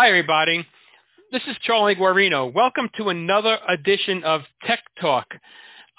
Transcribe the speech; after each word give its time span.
Hi, 0.00 0.10
everybody. 0.10 0.64
This 1.32 1.42
is 1.48 1.56
Charlie 1.62 1.96
Guarino. 1.96 2.54
Welcome 2.54 2.88
to 2.98 3.08
another 3.08 3.58
edition 3.68 4.22
of 4.22 4.42
Tech 4.64 4.78
Talk. 5.00 5.26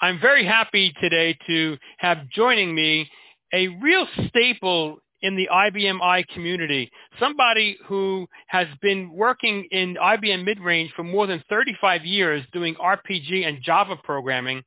I'm 0.00 0.18
very 0.18 0.46
happy 0.46 0.94
today 1.02 1.36
to 1.46 1.76
have 1.98 2.26
joining 2.30 2.74
me 2.74 3.10
a 3.52 3.68
real 3.68 4.06
staple 4.26 5.00
in 5.20 5.36
the 5.36 5.50
IBM 5.52 6.00
I 6.00 6.24
community, 6.32 6.90
somebody 7.18 7.76
who 7.88 8.26
has 8.46 8.68
been 8.80 9.12
working 9.12 9.68
in 9.70 9.98
IBM 10.02 10.46
mid-range 10.46 10.92
for 10.96 11.04
more 11.04 11.26
than 11.26 11.44
35 11.50 12.06
years 12.06 12.42
doing 12.54 12.76
RPG 12.76 13.46
and 13.46 13.62
Java 13.62 13.96
programming 14.02 14.62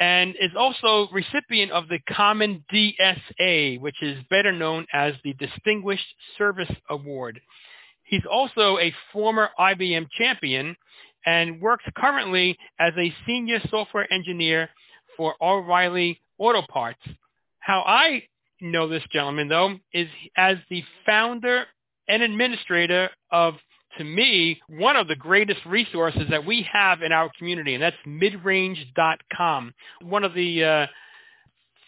and 0.00 0.34
is 0.40 0.50
also 0.58 1.06
recipient 1.12 1.70
of 1.70 1.86
the 1.86 2.00
Common 2.12 2.64
DSA, 2.74 3.78
which 3.78 4.02
is 4.02 4.18
better 4.28 4.50
known 4.50 4.86
as 4.92 5.14
the 5.22 5.34
Distinguished 5.34 6.16
Service 6.36 6.72
Award. 6.88 7.40
He's 8.10 8.26
also 8.28 8.76
a 8.78 8.92
former 9.12 9.50
IBM 9.56 10.08
champion 10.18 10.76
and 11.24 11.60
works 11.60 11.84
currently 11.96 12.58
as 12.80 12.92
a 12.98 13.14
senior 13.24 13.60
software 13.70 14.12
engineer 14.12 14.68
for 15.16 15.36
O'Reilly 15.40 16.20
Auto 16.36 16.62
Parts. 16.68 17.00
How 17.60 17.82
I 17.86 18.24
know 18.60 18.88
this 18.88 19.04
gentleman, 19.12 19.46
though, 19.48 19.76
is 19.92 20.08
as 20.36 20.56
the 20.68 20.82
founder 21.06 21.66
and 22.08 22.22
administrator 22.22 23.10
of 23.30 23.54
to 23.98 24.04
me, 24.04 24.60
one 24.68 24.96
of 24.96 25.08
the 25.08 25.16
greatest 25.16 25.64
resources 25.66 26.22
that 26.30 26.46
we 26.46 26.66
have 26.72 27.02
in 27.02 27.10
our 27.10 27.30
community, 27.36 27.74
and 27.74 27.82
that's 27.82 27.96
midrange.com. 28.06 29.74
One 30.02 30.22
of 30.22 30.32
the 30.32 30.64
uh, 30.64 30.86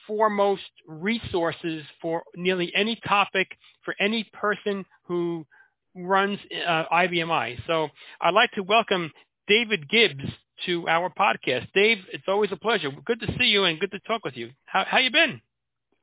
foremost 0.07 0.63
resources 0.87 1.85
for 2.01 2.25
nearly 2.35 2.73
any 2.75 3.01
topic 3.07 3.49
for 3.85 3.95
any 4.01 4.29
person 4.33 4.85
who 5.05 5.47
runs 5.95 6.39
uh, 6.67 6.85
IBMI. 6.93 7.59
So 7.67 7.89
I'd 8.21 8.35
like 8.35 8.51
to 8.53 8.63
welcome 8.63 9.11
David 9.49 9.89
Gibbs 9.89 10.25
to 10.67 10.89
our 10.89 11.11
podcast. 11.11 11.69
Dave, 11.75 11.99
it's 12.13 12.25
always 12.29 12.53
a 12.53 12.57
pleasure. 12.57 12.91
Good 13.05 13.21
to 13.21 13.27
see 13.39 13.47
you 13.47 13.65
and 13.65 13.79
good 13.79 13.91
to 13.93 13.99
talk 14.01 14.25
with 14.25 14.37
you. 14.37 14.51
How 14.65 14.85
how 14.87 14.99
you 14.99 15.11
been? 15.11 15.41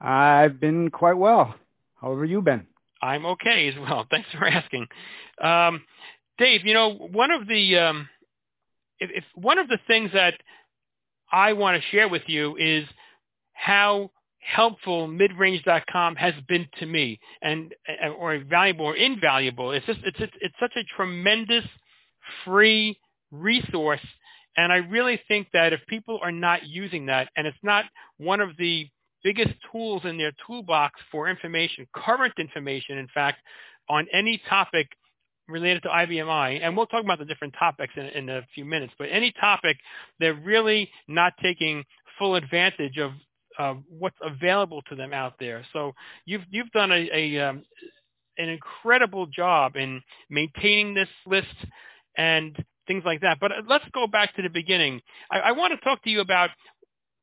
I've 0.02 0.60
been 0.60 0.92
quite 0.92 1.18
well. 1.18 1.56
How 2.02 2.18
have 2.18 2.30
you 2.30 2.42
been? 2.42 2.68
I'm 3.02 3.26
okay 3.26 3.70
as 3.70 3.76
well. 3.80 4.06
Thanks 4.12 4.30
for 4.38 4.46
asking. 4.46 4.88
Um, 5.42 5.84
Dave, 6.38 6.66
you 6.66 6.74
know, 6.74 6.94
one 6.94 7.32
of 7.32 7.48
the 7.48 7.78
um, 7.78 8.10
if, 9.00 9.10
if 9.14 9.24
one 9.36 9.58
of 9.58 9.68
the 9.68 9.80
things 9.88 10.12
that 10.14 10.36
I 11.32 11.54
want 11.54 11.82
to 11.82 11.90
share 11.90 12.08
with 12.08 12.24
you 12.28 12.56
is 12.58 12.86
how 13.54 14.12
helpful 14.56 15.08
midrange.com 15.08 16.16
has 16.16 16.34
been 16.48 16.68
to 16.80 16.86
me 16.86 17.20
and 17.42 17.74
or 18.18 18.40
valuable 18.50 18.86
or 18.86 18.96
invaluable. 18.96 19.72
It's 19.72 19.86
just 19.86 20.00
it's 20.04 20.18
it's, 20.20 20.34
it's 20.42 20.56
such 20.60 20.74
a 20.76 20.84
tremendous 20.96 21.66
free 22.46 22.98
resource 23.32 24.02
and 24.60 24.74
I 24.74 24.78
really 24.78 25.22
think 25.30 25.48
that 25.54 25.72
if 25.72 25.80
people 25.88 26.20
are 26.22 26.34
not 26.34 26.68
using 26.68 27.06
that 27.06 27.30
and 27.38 27.48
it's 27.48 27.58
not 27.64 27.86
one 28.18 28.42
of 28.42 28.50
the 28.58 28.90
biggest 29.24 29.54
tools 29.72 30.02
in 30.04 30.18
their 30.18 30.34
toolbox 30.46 31.00
for 31.12 31.30
information, 31.30 31.88
current 31.94 32.34
information, 32.38 32.98
in 32.98 33.08
fact, 33.14 33.40
on 33.88 34.06
any 34.12 34.42
topic 34.50 34.90
related 35.48 35.84
to 35.84 35.90
IBMI, 35.90 36.60
and 36.62 36.76
we'll 36.76 36.88
talk 36.88 37.04
about 37.06 37.20
the 37.20 37.26
different 37.26 37.56
topics 37.58 37.94
in, 37.96 38.06
in 38.08 38.30
a 38.30 38.46
few 38.54 38.66
minutes, 38.66 38.94
but 39.00 39.08
any 39.10 39.32
topic, 39.40 39.78
they're 40.20 40.36
really 40.36 40.90
not 41.08 41.34
taking 41.42 41.84
full 42.18 42.36
advantage 42.36 42.98
of 42.98 43.12
uh, 43.60 43.76
what's 43.90 44.18
available 44.24 44.82
to 44.90 44.96
them 44.96 45.14
out 45.14 45.34
there. 45.40 45.64
So 45.74 45.94
you've 46.26 46.44
you've 46.50 46.72
done 46.72 46.92
a, 46.92 47.10
a 47.14 47.50
um, 47.50 47.64
an 48.38 48.50
incredible 48.50 49.28
job 49.28 49.76
in 49.76 50.02
maintaining 50.30 50.96
this 50.96 51.10
list 51.28 51.48
and 52.18 52.56
things 52.88 53.04
like 53.06 53.22
that. 53.22 53.38
But 53.40 53.52
let's 53.68 53.86
go 53.94 54.08
back 54.08 54.36
to 54.38 54.42
the 54.42 54.50
beginning. 54.50 55.02
I, 55.30 55.40
I 55.40 55.52
want 55.52 55.74
to 55.78 55.84
talk 55.84 56.02
to 56.04 56.10
you 56.10 56.22
about 56.22 56.50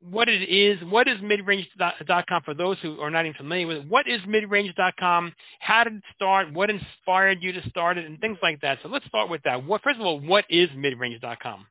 what 0.01 0.29
it 0.29 0.42
is. 0.42 0.79
What 0.84 1.08
is 1.08 1.19
midrange.com 1.20 2.42
for 2.45 2.55
those 2.55 2.77
who 2.83 3.01
are 3.01 3.11
not 3.11 3.24
even 3.24 3.36
familiar 3.36 3.67
with 3.67 3.77
it? 3.79 3.89
What 3.89 4.07
is 4.07 4.20
midrange.com? 4.23 5.33
How 5.61 5.85
did 5.85 5.95
it 5.95 6.03
start? 6.14 6.53
What 6.53 6.70
inspired 6.70 7.39
you 7.41 7.53
to 7.53 7.68
start 7.70 7.97
it? 7.97 8.05
And 8.05 8.20
things 8.20 8.39
like 8.42 8.61
that. 8.61 8.79
So 8.83 8.91
let's 8.91 9.07
start 9.07 9.30
with 9.30 9.42
that. 9.45 9.64
What, 9.64 9.83
first 9.83 9.98
of 9.98 10.05
all, 10.07 10.20
what 10.20 10.45
is 10.51 10.68
midrange.com? 10.70 11.67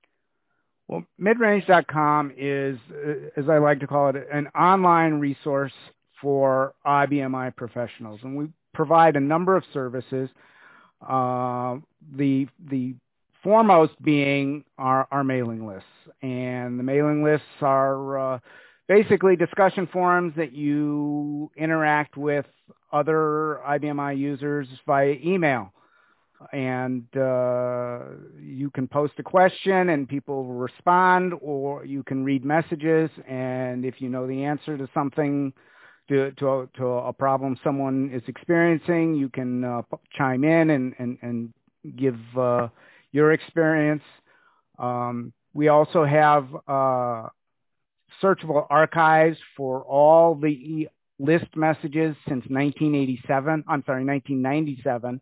Well, 0.87 1.03
midrange.com 1.19 2.33
is, 2.37 2.77
uh, 2.91 3.39
as 3.39 3.49
I 3.49 3.57
like 3.57 3.79
to 3.79 3.87
call 3.87 4.09
it, 4.09 4.27
an 4.31 4.47
online 4.49 5.15
resource 5.15 5.73
for 6.21 6.73
IBMI 6.85 7.55
professionals, 7.55 8.19
and 8.23 8.35
we 8.35 8.47
provide 8.73 9.15
a 9.15 9.19
number 9.19 9.55
of 9.55 9.63
services. 9.73 10.29
Uh, 11.07 11.77
the 12.15 12.47
the 12.69 12.95
foremost 13.43 13.93
being 14.01 14.63
our, 14.77 15.07
our 15.11 15.23
mailing 15.23 15.67
lists, 15.67 15.89
and 16.21 16.79
the 16.79 16.83
mailing 16.83 17.23
lists 17.23 17.45
are 17.61 18.35
uh, 18.35 18.39
basically 18.87 19.35
discussion 19.35 19.87
forums 19.91 20.33
that 20.37 20.53
you 20.53 21.51
interact 21.57 22.17
with 22.17 22.45
other 22.91 23.59
IBMI 23.67 24.17
users 24.17 24.67
via 24.85 25.15
email 25.23 25.71
and 26.51 27.05
uh, 27.15 27.99
you 28.41 28.69
can 28.73 28.87
post 28.87 29.13
a 29.19 29.23
question 29.23 29.89
and 29.89 30.07
people 30.07 30.45
will 30.45 30.53
respond 30.53 31.33
or 31.41 31.85
you 31.85 32.03
can 32.03 32.23
read 32.23 32.43
messages. 32.43 33.09
And 33.27 33.85
if 33.85 34.01
you 34.01 34.09
know 34.09 34.27
the 34.27 34.43
answer 34.43 34.77
to 34.77 34.87
something 34.93 35.53
to, 36.09 36.31
to, 36.33 36.47
a, 36.47 36.67
to 36.77 36.85
a 36.85 37.13
problem 37.13 37.57
someone 37.63 38.11
is 38.13 38.21
experiencing 38.27 39.15
you 39.15 39.27
can 39.29 39.63
uh, 39.63 39.81
chime 40.15 40.43
in 40.43 40.69
and, 40.69 40.93
and, 40.99 41.17
and 41.21 41.53
give 41.97 42.19
uh, 42.37 42.67
your 43.11 43.33
experience. 43.33 44.03
Um, 44.77 45.33
we 45.53 45.69
also 45.69 46.05
have 46.05 46.47
uh, 46.67 47.27
searchable 48.21 48.67
archives 48.69 49.37
for 49.57 49.83
all 49.83 50.35
the 50.35 50.87
list 51.17 51.47
messages 51.55 52.15
since 52.27 52.43
1987 52.49 53.63
i'm 53.69 53.83
sorry 53.85 54.03
1997 54.03 55.21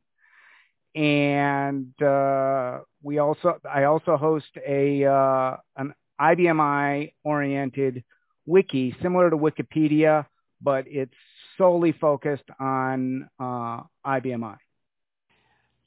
and 0.95 1.93
uh, 2.01 2.79
we 3.01 3.17
also 3.17 3.59
I 3.69 3.85
also 3.85 4.17
host 4.17 4.45
a 4.67 5.05
uh, 5.05 5.57
an 5.75 5.93
IBMI 6.19 7.13
oriented 7.23 8.03
wiki 8.45 8.95
similar 9.01 9.29
to 9.29 9.37
Wikipedia, 9.37 10.25
but 10.61 10.85
it's 10.87 11.13
solely 11.57 11.93
focused 11.93 12.43
on 12.59 13.29
uh, 13.39 13.81
IBMI. 14.05 14.57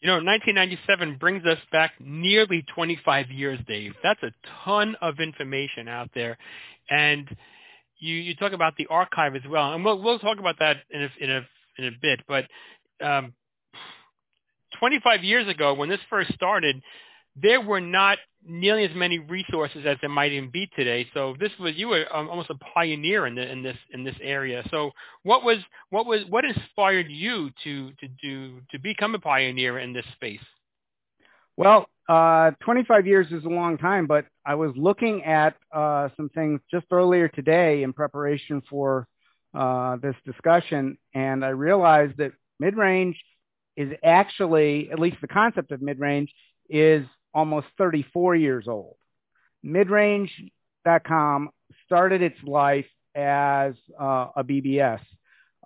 You 0.00 0.08
know, 0.08 0.16
1997 0.16 1.16
brings 1.18 1.44
us 1.46 1.58
back 1.72 1.92
nearly 1.98 2.64
25 2.74 3.30
years, 3.30 3.58
Dave. 3.66 3.94
That's 4.02 4.22
a 4.22 4.32
ton 4.64 4.96
of 5.00 5.20
information 5.20 5.88
out 5.88 6.10
there, 6.14 6.36
and 6.90 7.28
you 7.98 8.14
you 8.14 8.34
talk 8.34 8.52
about 8.52 8.76
the 8.76 8.86
archive 8.88 9.36
as 9.36 9.42
well, 9.48 9.72
and 9.72 9.84
we'll 9.84 10.02
we'll 10.02 10.18
talk 10.18 10.38
about 10.38 10.58
that 10.58 10.78
in 10.90 11.02
a 11.02 11.08
in 11.20 11.30
a 11.30 11.46
in 11.78 11.84
a 11.86 11.90
bit, 12.00 12.22
but. 12.26 12.44
Um, 12.98 13.34
25 14.78 15.24
years 15.24 15.48
ago, 15.48 15.74
when 15.74 15.88
this 15.88 16.00
first 16.10 16.32
started, 16.34 16.82
there 17.40 17.60
were 17.60 17.80
not 17.80 18.18
nearly 18.48 18.84
as 18.84 18.94
many 18.94 19.18
resources 19.18 19.84
as 19.86 19.96
there 20.00 20.10
might 20.10 20.32
even 20.32 20.50
be 20.50 20.68
today. 20.76 21.06
So 21.12 21.36
this 21.38 21.50
was 21.58 21.74
you 21.76 21.88
were 21.88 22.04
um, 22.14 22.28
almost 22.28 22.50
a 22.50 22.54
pioneer 22.54 23.26
in, 23.26 23.34
the, 23.34 23.50
in 23.50 23.62
this 23.62 23.76
in 23.92 24.04
this 24.04 24.14
area. 24.22 24.62
So 24.70 24.92
what 25.22 25.44
was 25.44 25.58
what 25.90 26.06
was 26.06 26.20
what 26.28 26.44
inspired 26.44 27.06
you 27.08 27.50
to 27.64 27.92
to 28.00 28.08
do 28.22 28.60
to 28.70 28.78
become 28.78 29.14
a 29.14 29.18
pioneer 29.18 29.78
in 29.78 29.92
this 29.92 30.06
space? 30.14 30.40
Well, 31.56 31.88
uh, 32.08 32.52
25 32.60 33.06
years 33.06 33.26
is 33.32 33.44
a 33.44 33.48
long 33.48 33.78
time, 33.78 34.06
but 34.06 34.26
I 34.44 34.54
was 34.54 34.72
looking 34.76 35.24
at 35.24 35.56
uh, 35.72 36.10
some 36.16 36.28
things 36.30 36.60
just 36.70 36.86
earlier 36.90 37.28
today 37.28 37.82
in 37.82 37.92
preparation 37.92 38.62
for 38.68 39.08
uh, 39.54 39.96
this 39.96 40.14
discussion, 40.24 40.98
and 41.14 41.44
I 41.44 41.48
realized 41.48 42.18
that 42.18 42.32
mid-range 42.60 43.16
is 43.76 43.92
actually, 44.02 44.90
at 44.90 44.98
least 44.98 45.18
the 45.20 45.28
concept 45.28 45.70
of 45.70 45.82
mid-range, 45.82 46.32
is 46.68 47.06
almost 47.34 47.66
34 47.78 48.36
years 48.36 48.66
old. 48.66 48.96
Midrange.com 49.64 51.50
started 51.84 52.22
its 52.22 52.38
life 52.44 52.86
as 53.14 53.74
uh, 54.00 54.28
a 54.36 54.44
BBS. 54.44 55.00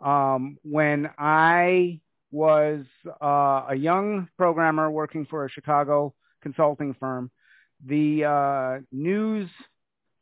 Um, 0.01 0.59
when 0.63 1.11
I 1.19 2.01
was 2.31 2.85
uh, 3.21 3.67
a 3.69 3.75
young 3.77 4.29
programmer 4.37 4.91
working 4.91 5.27
for 5.27 5.45
a 5.45 5.51
Chicago 5.51 6.15
consulting 6.43 6.95
firm, 6.99 7.31
the 7.87 8.25
uh, 8.25 8.83
News 8.93 9.49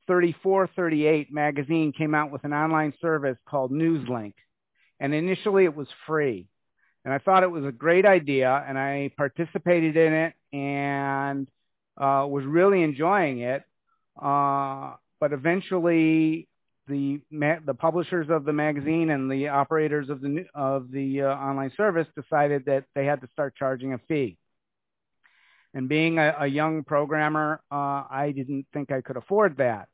3438 0.06 1.32
magazine 1.32 1.92
came 1.92 2.14
out 2.14 2.30
with 2.30 2.44
an 2.44 2.52
online 2.52 2.94
service 3.00 3.36
called 3.46 3.70
Newslink. 3.70 4.34
And 5.00 5.14
initially 5.14 5.64
it 5.64 5.76
was 5.76 5.86
free 6.06 6.48
and 7.08 7.14
I 7.14 7.16
thought 7.20 7.42
it 7.42 7.50
was 7.50 7.64
a 7.64 7.72
great 7.72 8.04
idea, 8.04 8.62
and 8.68 8.78
I 8.78 9.10
participated 9.16 9.96
in 9.96 10.12
it 10.12 10.34
and 10.52 11.48
uh, 11.96 12.26
was 12.28 12.44
really 12.44 12.82
enjoying 12.82 13.38
it. 13.38 13.62
Uh, 14.20 14.92
but 15.18 15.32
eventually, 15.32 16.48
the 16.86 17.22
ma- 17.30 17.60
the 17.64 17.72
publishers 17.72 18.28
of 18.28 18.44
the 18.44 18.52
magazine 18.52 19.08
and 19.08 19.32
the 19.32 19.48
operators 19.48 20.10
of 20.10 20.20
the 20.20 20.44
of 20.54 20.90
the 20.90 21.22
uh, 21.22 21.28
online 21.28 21.72
service 21.78 22.06
decided 22.14 22.66
that 22.66 22.84
they 22.94 23.06
had 23.06 23.22
to 23.22 23.28
start 23.32 23.56
charging 23.56 23.94
a 23.94 23.98
fee. 24.06 24.36
And 25.72 25.88
being 25.88 26.18
a, 26.18 26.36
a 26.40 26.46
young 26.46 26.84
programmer, 26.84 27.62
uh, 27.72 28.04
I 28.10 28.34
didn't 28.36 28.66
think 28.74 28.92
I 28.92 29.00
could 29.00 29.16
afford 29.16 29.56
that. 29.56 29.88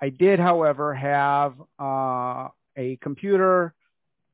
I 0.00 0.08
did, 0.08 0.38
however, 0.38 0.94
have 0.94 1.52
uh, 1.78 2.48
a 2.78 2.96
computer, 3.02 3.74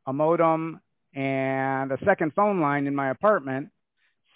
a 0.06 0.12
modem, 0.12 0.78
and 1.14 1.92
a 1.92 1.98
second 2.04 2.32
phone 2.34 2.60
line 2.60 2.86
in 2.86 2.94
my 2.94 3.10
apartment. 3.10 3.68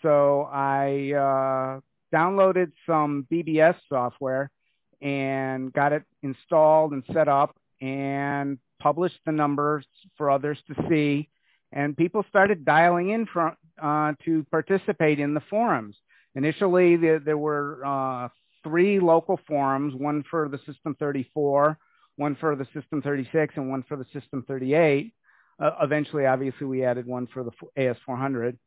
So 0.02 0.48
I 0.52 1.12
uh, 1.12 1.80
downloaded 2.14 2.72
some 2.86 3.26
BBS 3.30 3.76
software 3.88 4.50
and 5.00 5.72
got 5.72 5.92
it 5.92 6.04
installed 6.22 6.92
and 6.92 7.02
set 7.12 7.28
up 7.28 7.56
and 7.80 8.58
published 8.78 9.18
the 9.24 9.32
numbers 9.32 9.84
for 10.16 10.30
others 10.30 10.58
to 10.68 10.88
see. 10.88 11.28
And 11.72 11.96
people 11.96 12.24
started 12.28 12.64
dialing 12.64 13.10
in 13.10 13.26
from, 13.26 13.56
uh, 13.82 14.12
to 14.24 14.44
participate 14.50 15.18
in 15.18 15.34
the 15.34 15.42
forums. 15.50 15.96
Initially, 16.34 16.96
there, 16.96 17.18
there 17.18 17.38
were 17.38 17.84
uh, 17.84 18.28
three 18.62 19.00
local 19.00 19.40
forums, 19.46 19.94
one 19.94 20.22
for 20.30 20.48
the 20.48 20.58
System 20.58 20.96
34, 20.98 21.78
one 22.16 22.36
for 22.36 22.56
the 22.56 22.66
System 22.74 23.02
36, 23.02 23.54
and 23.56 23.70
one 23.70 23.82
for 23.88 23.96
the 23.96 24.06
System 24.12 24.44
38. 24.46 25.12
Uh, 25.58 25.70
eventually, 25.82 26.26
obviously, 26.26 26.66
we 26.66 26.84
added 26.84 27.06
one 27.06 27.26
for 27.26 27.44
the 27.44 27.50
AS400. 27.78 28.58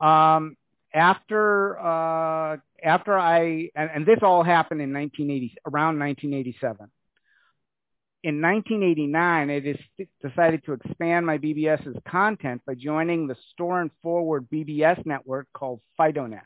Um, 0.00 0.56
after 0.94 1.78
uh, 1.78 2.56
after 2.82 3.18
I 3.18 3.70
and, 3.74 3.90
and, 3.94 4.06
this 4.06 4.18
all 4.22 4.42
happened 4.42 4.80
in 4.82 4.92
1980 4.92 5.54
around 5.66 5.98
1987. 5.98 6.90
In 8.24 8.40
1989, 8.40 9.50
I 9.50 10.28
decided 10.28 10.64
to 10.64 10.74
expand 10.74 11.26
my 11.26 11.38
BBS's 11.38 11.96
content 12.08 12.62
by 12.64 12.74
joining 12.74 13.26
the 13.26 13.36
store 13.52 13.80
and 13.80 13.90
forward 14.00 14.48
BBS 14.48 15.04
network 15.04 15.48
called 15.52 15.80
FidoNet. 15.98 16.40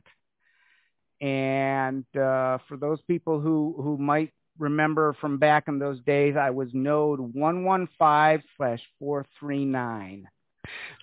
And 1.20 2.04
uh, 2.16 2.58
for 2.68 2.78
those 2.78 3.00
people 3.02 3.40
who, 3.40 3.74
who 3.76 3.98
might 3.98 4.32
remember 4.58 5.16
from 5.20 5.38
back 5.38 5.64
in 5.68 5.78
those 5.78 6.00
days, 6.02 6.36
I 6.36 6.50
was 6.50 6.68
node 6.72 7.20
115 7.20 8.42
slash 8.56 8.80
439. 8.98 10.28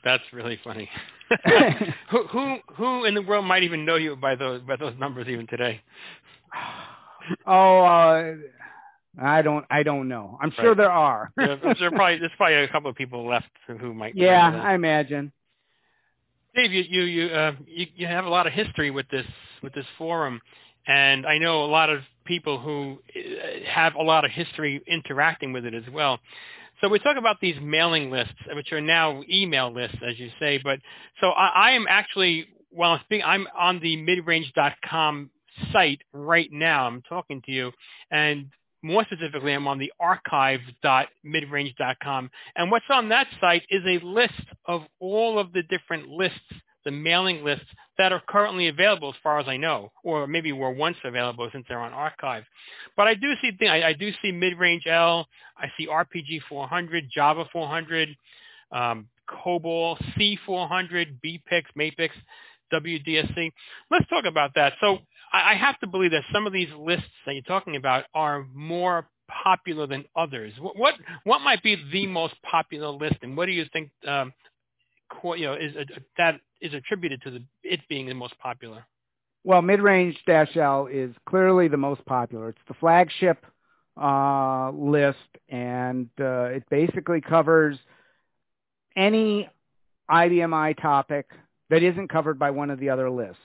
That's 0.04 0.24
really 0.34 0.60
funny. 0.64 0.90
who, 2.10 2.24
who 2.28 2.58
who 2.76 3.06
in 3.06 3.16
the 3.16 3.22
world 3.22 3.46
might 3.46 3.64
even 3.64 3.86
know 3.86 3.96
you 3.96 4.16
by 4.16 4.36
those 4.36 4.62
by 4.62 4.76
those 4.76 4.94
numbers 5.00 5.28
even 5.28 5.48
today? 5.48 5.82
oh, 7.48 7.80
uh, 7.80 8.36
I 9.22 9.42
don't 9.42 9.66
I 9.70 9.84
don't 9.84 10.08
know. 10.08 10.38
I'm 10.42 10.52
sure 10.60 10.76
there 10.76 10.92
are. 10.92 11.32
yeah, 11.40 11.56
I'm 11.64 11.76
probably 11.76 12.20
there's 12.20 12.32
probably 12.36 12.56
a 12.56 12.68
couple 12.68 12.90
of 12.90 12.96
people 12.96 13.28
left 13.28 13.50
who 13.68 13.94
might. 13.94 14.16
Yeah, 14.16 14.62
I 14.64 14.74
imagine. 14.74 15.32
Dave, 16.56 16.72
you 16.72 16.84
you 16.88 17.04
you, 17.04 17.34
uh, 17.34 17.54
you 17.68 17.88
you 17.96 18.08
have 18.08 18.26
a 18.26 18.30
lot 18.30 18.48
of 18.48 18.54
history 18.54 18.92
with 18.92 19.08
this 19.10 19.26
with 19.62 19.74
this 19.74 19.86
forum, 19.98 20.42
and 20.88 21.26
I 21.26 21.38
know 21.38 21.64
a 21.64 21.68
lot 21.68 21.90
of 21.90 22.02
people 22.26 22.60
who 22.60 23.00
uh, 23.16 23.20
have 23.70 23.96
a 23.96 24.02
lot 24.02 24.26
of 24.26 24.32
history 24.32 24.82
interacting 24.88 25.54
with 25.54 25.66
it 25.66 25.74
as 25.74 25.84
well. 25.92 26.20
So 26.82 26.90
we 26.90 27.00
talk 27.00 27.16
about 27.18 27.38
these 27.42 27.56
mailing 27.62 28.12
lists, 28.12 28.34
which 28.56 28.74
are 28.74 28.82
now 28.82 29.24
email 29.30 29.72
lists, 29.72 29.98
as 30.06 30.20
you 30.20 30.30
say. 30.40 30.60
But 30.62 30.80
so 31.22 31.30
I, 31.30 31.70
I 31.70 31.72
am 31.72 31.86
actually, 31.88 32.48
while 32.72 32.92
I'm 32.94 33.00
speaking, 33.06 33.26
I'm 33.26 33.48
on 33.58 33.80
the 33.80 33.96
midrange.com 33.98 35.30
site 35.72 36.02
right 36.12 36.52
now. 36.52 36.88
I'm 36.88 37.02
talking 37.04 37.42
to 37.46 37.52
you, 37.52 37.72
and 38.12 38.48
more 38.82 39.06
specifically, 39.06 39.54
I'm 39.54 39.68
on 39.68 39.80
the 39.80 39.94
archive.midrange.com. 40.00 42.30
And 42.56 42.70
what's 42.70 42.86
on 42.90 43.08
that 43.10 43.28
site 43.40 43.64
is 43.70 43.82
a 43.88 44.00
list 44.06 44.44
of 44.66 44.82
all 45.00 45.40
of 45.40 45.54
the 45.54 45.64
different 45.64 46.10
lists, 46.10 46.38
the 46.86 46.92
mailing 46.92 47.44
lists 47.44 47.66
that 47.98 48.12
are 48.12 48.22
currently 48.28 48.68
available 48.68 49.10
as 49.10 49.16
far 49.22 49.40
as 49.40 49.48
I 49.48 49.58
know, 49.58 49.92
or 50.04 50.28
maybe 50.28 50.52
were 50.52 50.72
once 50.72 50.98
available 51.04 51.50
since 51.52 51.66
they're 51.68 51.80
on 51.80 51.94
archive. 51.94 52.44
But 52.98 53.08
I 53.08 53.16
do 53.16 53.34
see, 53.42 53.68
I, 53.68 53.90
I 53.90 53.94
do 53.94 54.12
see 54.22 54.32
mid-range 54.32 54.84
L, 54.88 55.28
I 55.58 55.68
see 55.78 55.88
RPG 55.88 56.42
400, 56.50 57.06
Java 57.14 57.46
400, 57.52 58.10
um, 58.72 59.08
COBOL, 59.30 59.98
C400, 60.18 61.18
BPCS, 61.24 61.64
MAPICS, 61.78 62.16
WDSC. 62.74 63.52
Let's 63.92 64.08
talk 64.10 64.26
about 64.26 64.52
that. 64.56 64.74
So 64.82 65.00
I 65.32 65.56
have 65.56 65.80
to 65.80 65.88
believe 65.88 66.12
that 66.12 66.24
some 66.32 66.46
of 66.46 66.54
these 66.54 66.70
lists 66.78 67.08
that 67.26 67.34
you're 67.34 67.44
talking 67.44 67.76
about 67.76 68.06
are 68.14 68.46
more 68.54 69.08
popular 69.28 69.88
than 69.88 70.06
others. 70.16 70.54
What 70.60 70.78
what, 70.78 70.94
what 71.24 71.40
might 71.42 71.64
be 71.64 71.76
the 71.92 72.08
most 72.08 72.36
popular 72.44 72.90
list, 72.90 73.18
and 73.22 73.36
what 73.36 73.48
do 73.48 73.52
you 73.52 73.66
think 73.74 73.90
um, 74.08 74.34
you 75.24 75.46
know 75.46 75.54
is 75.54 75.74
that 76.18 76.40
is 76.62 76.74
attributed 76.74 77.22
to 77.24 77.32
the, 77.32 77.44
it 77.64 77.82
being 77.90 78.08
the 78.08 78.14
most 78.14 78.38
popular? 78.40 78.86
Well, 79.44 79.62
mid-range 79.62 80.18
dash 80.26 80.56
L 80.56 80.88
is 80.88 81.14
clearly 81.28 81.68
the 81.68 81.78
most 81.78 82.06
popular. 82.06 82.50
It's 82.50 82.62
the 82.68 82.74
flagship 82.76 83.46
uh, 84.02 84.72
list, 84.72 85.18
and 85.50 86.10
uh, 86.20 86.46
it 86.46 86.64
basically 86.70 87.20
covers 87.20 87.78
any 88.96 89.50
IBMI 90.10 90.82
topic 90.82 91.30
that 91.70 91.84
isn't 91.84 92.10
covered 92.10 92.40
by 92.40 92.52
one 92.52 92.70
of 92.70 92.80
the 92.80 92.90
other 92.90 93.10
lists. 93.10 93.42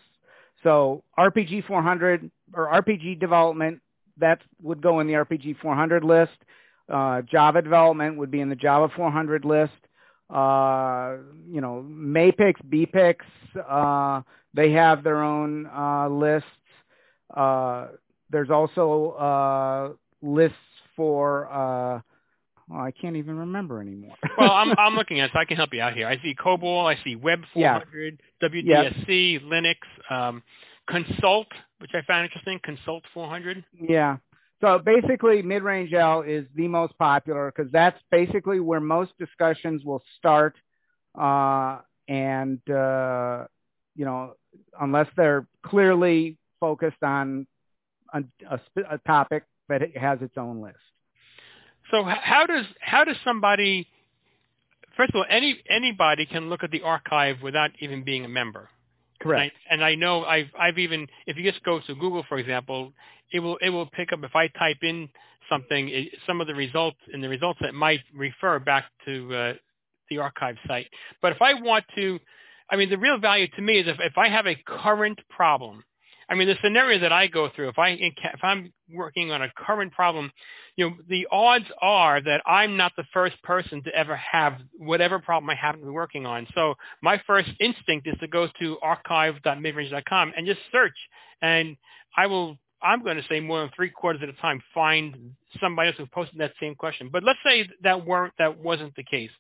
So 0.62 1.03
RPG 1.19 1.67
400 1.67 2.31
or 2.55 2.82
RPG 2.82 3.19
development, 3.21 3.81
that 4.19 4.41
would 4.62 4.81
go 4.81 5.00
in 5.00 5.06
the 5.06 5.14
RPG 5.14 5.59
400 5.61 6.05
list. 6.05 6.32
Uh, 6.88 7.23
Java 7.23 7.62
development 7.62 8.17
would 8.19 8.31
be 8.31 8.41
in 8.41 8.49
the 8.49 8.56
Java 8.56 8.93
400 8.94 9.44
list. 9.44 9.73
Uh, 10.31 11.17
you 11.49 11.61
know, 11.61 11.85
MAPICS, 11.89 12.61
BPCS, 12.69 13.17
uh, 13.69 14.23
they 14.55 14.73
have 14.73 15.03
their 15.03 15.23
own 15.23 15.67
uh, 15.67 16.09
lists. 16.09 16.49
Uh, 17.35 17.89
there's 18.31 18.51
also 18.51 19.11
uh, 19.13 19.93
lists 20.23 20.57
for 20.97 21.47
uh, 21.51 22.01
well, 22.69 22.81
I 22.81 22.91
can't 22.91 23.17
even 23.17 23.39
remember 23.39 23.81
anymore. 23.81 24.15
well, 24.39 24.51
I'm 24.51 24.73
I'm 24.79 24.95
looking 24.95 25.21
at 25.21 25.27
it, 25.27 25.31
so 25.33 25.39
I 25.39 25.45
can 25.45 25.57
help 25.57 25.73
you 25.73 25.81
out 25.81 25.95
here. 25.95 26.07
I 26.07 26.21
see 26.23 26.35
COBOL, 26.35 26.85
I 26.85 27.03
see 27.03 27.17
Web 27.17 27.41
400, 27.55 28.21
yeah. 28.43 28.49
WDSC, 28.49 29.33
yeah. 29.35 29.39
Linux, 29.41 29.77
um, 30.11 30.43
Consult, 30.89 31.49
which 31.79 31.93
I 31.95 32.03
found 32.07 32.25
interesting, 32.25 32.61
Consult 32.63 33.05
400. 33.15 33.65
Yeah. 33.81 34.19
So 34.61 34.79
basically, 34.79 35.43
mid-range 35.43 35.93
L 35.93 36.23
is 36.23 36.45
the 36.55 36.67
most 36.67 36.97
popular 36.99 37.53
because 37.55 37.71
that's 37.71 37.99
basically 38.11 38.59
where 38.61 38.81
most 38.81 39.13
discussions 39.19 39.85
will 39.85 40.03
start, 40.17 40.57
uh, 41.19 41.79
and 42.09 42.59
uh, 42.69 43.45
you 43.95 44.05
know, 44.05 44.35
unless 44.81 45.07
they're 45.17 45.47
clearly 45.63 46.39
focused 46.59 47.03
on 47.03 47.47
a, 48.12 48.25
a, 48.50 48.61
a 48.91 48.99
topic 49.07 49.45
that 49.69 49.97
has 49.97 50.21
its 50.23 50.37
own 50.37 50.61
list. 50.61 50.77
So 51.91 52.03
how 52.03 52.47
does 52.47 52.67
how 52.81 53.05
does 53.05 53.17
somebody 53.25 53.87
first 54.97 55.11
of 55.11 55.17
all 55.17 55.25
any 55.31 55.59
anybody 55.71 56.27
can 56.27 56.50
look 56.50 56.62
at 56.62 56.71
the 56.71 56.83
archive 56.83 57.37
without 57.43 57.71
even 57.81 58.03
being 58.03 58.25
a 58.25 58.29
member. 58.29 58.69
Correct. 59.21 59.55
And 59.71 59.83
I, 59.83 59.91
and 59.91 59.93
I 59.93 60.07
know 60.07 60.25
I've 60.25 60.49
I've 60.59 60.79
even 60.79 61.07
if 61.27 61.37
you 61.37 61.51
just 61.51 61.63
go 61.65 61.81
to 61.87 61.95
Google 61.95 62.25
for 62.29 62.39
example, 62.39 62.93
it 63.33 63.41
will 63.41 63.57
it 63.61 63.71
will 63.71 63.87
pick 63.87 64.13
up 64.13 64.21
if 64.23 64.35
I 64.35 64.49
type 64.49 64.79
in 64.83 65.09
something 65.51 65.89
it, 65.89 66.09
some 66.27 66.41
of 66.41 66.47
the 66.47 66.55
results 66.55 66.99
and 67.13 67.23
the 67.23 67.29
results 67.29 67.59
that 67.63 67.75
might 67.75 68.01
refer 68.15 68.59
back 68.59 68.85
to 69.07 69.35
uh, 69.35 69.53
the 70.11 70.19
archive 70.19 70.57
site. 70.67 70.89
But 71.21 71.33
if 71.33 71.43
I 71.43 71.55
want 71.55 71.85
to, 71.97 72.19
I 72.71 72.77
mean 72.77 72.91
the 72.91 72.99
real 72.99 73.19
value 73.19 73.49
to 73.57 73.63
me 73.63 73.79
is 73.79 73.89
if 73.89 73.97
if 74.01 74.17
I 74.17 74.29
have 74.29 74.47
a 74.47 74.57
current 74.67 75.19
problem 75.29 75.83
I 76.30 76.35
mean, 76.35 76.49
the 76.49 76.56
scenario 76.62 76.99
that 77.00 77.12
I 77.12 77.26
go 77.26 77.49
through, 77.54 77.68
if 77.70 77.78
I 77.78 77.90
if 77.90 78.42
I'm 78.42 78.73
working 78.92 79.32
on 79.32 79.42
a 79.42 79.50
current 79.56 79.92
problem, 79.92 80.30
you 80.76 80.90
know, 80.90 80.97
the 81.08 81.26
odds 81.32 81.64
are 81.80 82.20
that 82.20 82.42
I'm 82.47 82.76
not 82.76 82.92
the 82.97 83.04
first 83.12 83.42
person 83.42 83.82
to 83.85 83.94
ever 83.94 84.14
have 84.16 84.58
whatever 84.76 85.18
problem 85.18 85.49
I 85.49 85.54
happen 85.54 85.80
to 85.80 85.87
be 85.87 85.92
working 85.92 86.26
on. 86.26 86.47
So 86.54 86.75
my 87.02 87.20
first 87.26 87.49
instinct 87.61 88.06
is 88.06 88.14
to 88.20 88.28
go 88.28 88.49
to 88.61 88.78
archive.midrange.com 88.82 90.32
and 90.37 90.47
just 90.47 90.61
search, 90.70 90.97
and 91.40 91.76
I 92.16 92.26
will. 92.26 92.58
I'm 92.80 93.02
going 93.02 93.16
to 93.16 93.25
say 93.28 93.40
more 93.40 93.58
than 93.58 93.70
three 93.75 93.90
quarters 93.90 94.23
of 94.23 94.28
the 94.28 94.40
time 94.40 94.62
find 94.73 95.32
somebody 95.61 95.88
else 95.88 95.97
who 95.97 96.06
posted 96.06 96.38
that 96.38 96.52
same 96.61 96.76
question. 96.76 97.08
But 97.12 97.25
let's 97.25 97.40
say 97.44 97.68
that 97.82 98.06
weren't 98.06 98.35
that 98.38 98.56
wasn't 98.56 98.94
the 98.94 99.02
case. 99.02 99.30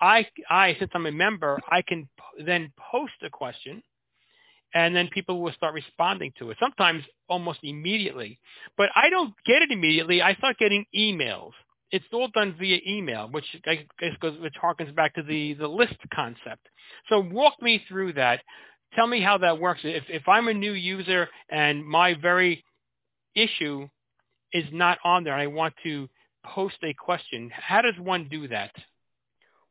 I 0.00 0.26
I 0.48 0.76
since 0.78 0.92
I'm 0.94 1.06
a 1.06 1.12
member, 1.12 1.58
I 1.68 1.82
can 1.82 2.08
then 2.44 2.72
post 2.92 3.14
a 3.24 3.30
question 3.30 3.82
and 4.74 4.94
then 4.94 5.08
people 5.08 5.40
will 5.40 5.52
start 5.52 5.72
responding 5.72 6.32
to 6.38 6.50
it, 6.50 6.56
sometimes 6.60 7.04
almost 7.28 7.60
immediately. 7.62 8.38
But 8.76 8.90
I 8.94 9.08
don't 9.08 9.32
get 9.46 9.62
it 9.62 9.70
immediately. 9.70 10.20
I 10.20 10.34
start 10.34 10.58
getting 10.58 10.84
emails. 10.94 11.52
It's 11.92 12.04
all 12.12 12.28
done 12.34 12.56
via 12.58 12.80
email, 12.86 13.28
which 13.30 13.44
I 13.66 13.86
guess 14.00 14.16
goes, 14.20 14.38
which 14.40 14.54
harkens 14.60 14.94
back 14.94 15.14
to 15.14 15.22
the, 15.22 15.54
the 15.54 15.68
list 15.68 15.94
concept. 16.12 16.68
So 17.08 17.20
walk 17.20 17.54
me 17.62 17.84
through 17.88 18.14
that. 18.14 18.40
Tell 18.96 19.06
me 19.06 19.20
how 19.22 19.38
that 19.38 19.60
works. 19.60 19.80
If, 19.84 20.04
if 20.08 20.28
I'm 20.28 20.48
a 20.48 20.54
new 20.54 20.72
user 20.72 21.28
and 21.48 21.86
my 21.86 22.14
very 22.20 22.64
issue 23.36 23.88
is 24.52 24.64
not 24.72 24.98
on 25.04 25.22
there 25.22 25.34
and 25.34 25.42
I 25.42 25.46
want 25.46 25.74
to 25.84 26.08
post 26.44 26.76
a 26.82 26.94
question, 26.94 27.50
how 27.52 27.80
does 27.82 27.98
one 27.98 28.28
do 28.28 28.48
that? 28.48 28.72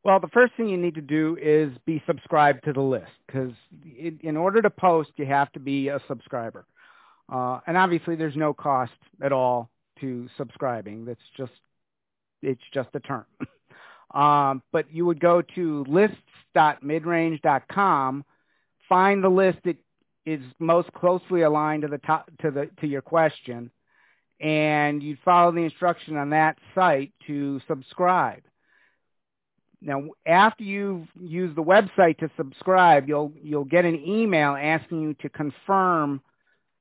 Well, 0.03 0.19
the 0.19 0.27
first 0.27 0.53
thing 0.55 0.67
you 0.67 0.77
need 0.77 0.95
to 0.95 1.01
do 1.01 1.37
is 1.41 1.71
be 1.85 2.03
subscribed 2.05 2.65
to 2.65 2.73
the 2.73 2.81
list 2.81 3.11
because 3.25 3.53
in 3.97 4.35
order 4.35 4.61
to 4.61 4.69
post, 4.69 5.11
you 5.15 5.25
have 5.25 5.49
to 5.53 5.59
be 5.59 5.87
a 5.87 6.01
subscriber. 6.07 6.65
Uh, 7.31 7.61
and 7.67 7.77
obviously, 7.77 8.15
there's 8.15 8.35
no 8.35 8.53
cost 8.53 8.91
at 9.21 9.31
all 9.31 9.69
to 10.01 10.27
subscribing. 10.37 11.05
That's 11.05 11.21
just 11.37 11.53
it's 12.41 12.59
just 12.73 12.89
a 12.95 12.99
term. 12.99 13.23
um, 14.13 14.61
but 14.73 14.93
you 14.93 15.05
would 15.05 15.21
go 15.21 15.41
to 15.55 15.85
lists.midrange.com, 15.87 18.25
find 18.89 19.23
the 19.23 19.29
list 19.29 19.59
that 19.63 19.77
is 20.25 20.41
most 20.59 20.91
closely 20.91 21.43
aligned 21.43 21.83
to 21.83 21.87
the 21.87 21.99
top 21.99 22.29
to 22.41 22.51
the 22.51 22.69
to 22.81 22.87
your 22.87 23.01
question, 23.01 23.71
and 24.41 25.01
you'd 25.01 25.19
follow 25.23 25.53
the 25.53 25.61
instruction 25.61 26.17
on 26.17 26.31
that 26.31 26.57
site 26.75 27.13
to 27.27 27.61
subscribe. 27.69 28.43
Now, 29.85 30.03
after 30.25 30.63
you've 30.63 31.07
used 31.19 31.55
the 31.55 31.63
website 31.63 32.17
to 32.19 32.29
subscribe, 32.37 33.07
you'll 33.07 33.33
you'll 33.41 33.65
get 33.65 33.85
an 33.85 34.01
email 34.07 34.55
asking 34.59 35.01
you 35.01 35.13
to 35.15 35.29
confirm 35.29 36.21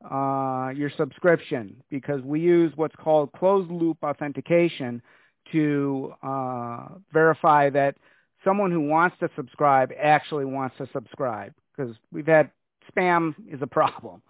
uh, 0.08 0.72
your 0.74 0.90
subscription 0.96 1.82
because 1.90 2.22
we 2.22 2.40
use 2.40 2.72
what's 2.76 2.94
called 2.96 3.32
closed 3.32 3.70
loop 3.70 3.98
authentication 4.02 5.02
to 5.50 6.14
uh, 6.22 6.88
verify 7.12 7.70
that 7.70 7.96
someone 8.44 8.70
who 8.70 8.80
wants 8.80 9.16
to 9.20 9.28
subscribe 9.34 9.90
actually 10.00 10.44
wants 10.44 10.76
to 10.78 10.88
subscribe 10.92 11.52
because 11.76 11.96
we've 12.12 12.26
had 12.26 12.50
spam 12.90 13.34
is 13.50 13.62
a 13.62 13.66
problem. 13.66 14.22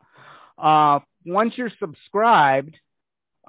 Uh, 0.58 1.00
once 1.26 1.54
you're 1.56 1.72
subscribed, 1.78 2.76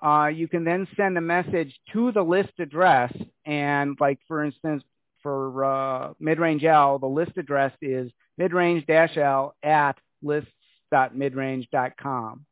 uh, 0.01 0.27
you 0.27 0.47
can 0.47 0.63
then 0.63 0.87
send 0.97 1.17
a 1.17 1.21
message 1.21 1.79
to 1.93 2.11
the 2.11 2.21
list 2.21 2.51
address. 2.59 3.13
And 3.45 3.97
like, 3.99 4.19
for 4.27 4.43
instance, 4.43 4.83
for 5.23 5.65
uh, 5.65 6.13
Midrange 6.21 6.63
L, 6.63 6.99
the 6.99 7.07
list 7.07 7.31
address 7.37 7.71
is 7.81 8.11
midrange-l 8.39 9.55
at 9.63 9.97
lists.midrange.com. 10.21 12.45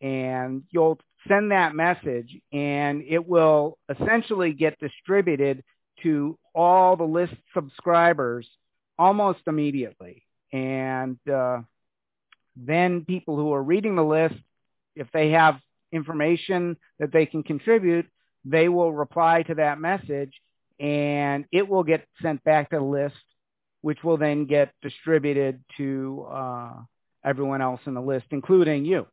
And 0.00 0.64
you'll 0.70 0.98
send 1.28 1.52
that 1.52 1.76
message 1.76 2.36
and 2.52 3.04
it 3.06 3.28
will 3.28 3.78
essentially 3.88 4.52
get 4.52 4.80
distributed 4.80 5.62
to 6.02 6.36
all 6.54 6.96
the 6.96 7.04
list 7.04 7.34
subscribers 7.54 8.48
almost 8.98 9.38
immediately. 9.46 10.24
And 10.52 11.16
uh, 11.32 11.60
then 12.56 13.04
people 13.04 13.36
who 13.36 13.52
are 13.52 13.62
reading 13.62 13.94
the 13.94 14.04
list, 14.04 14.34
if 14.96 15.06
they 15.12 15.30
have 15.30 15.60
information 15.92 16.76
that 16.98 17.12
they 17.12 17.26
can 17.26 17.44
contribute, 17.44 18.06
they 18.44 18.68
will 18.68 18.92
reply 18.92 19.44
to 19.44 19.54
that 19.54 19.78
message 19.78 20.32
and 20.78 21.44
it 21.52 21.68
will 21.68 21.84
get 21.84 22.06
sent 22.20 22.42
back 22.44 22.70
to 22.70 22.76
the 22.76 22.82
list, 22.82 23.16
which 23.80 24.02
will 24.02 24.16
then 24.16 24.46
get 24.46 24.72
distributed 24.82 25.62
to 25.76 26.26
uh, 26.30 26.72
everyone 27.24 27.62
else 27.62 27.80
in 27.86 27.94
the 27.94 28.00
list, 28.00 28.26
including 28.30 28.84
you. 28.84 29.06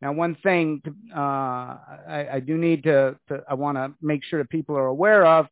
Now, 0.00 0.12
one 0.12 0.34
thing 0.34 0.82
to, 0.84 0.90
uh, 1.16 1.18
I, 1.20 2.28
I, 2.34 2.40
do 2.40 2.58
need 2.58 2.82
to, 2.84 3.16
to 3.28 3.42
I 3.48 3.54
want 3.54 3.78
to 3.78 3.94
make 4.02 4.22
sure 4.24 4.40
that 4.40 4.50
people 4.50 4.76
are 4.76 4.86
aware 4.86 5.24
of, 5.24 5.46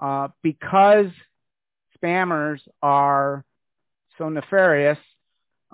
uh, 0.00 0.28
because 0.42 1.06
spammers 1.96 2.60
are 2.82 3.44
so 4.18 4.28
nefarious, 4.28 4.98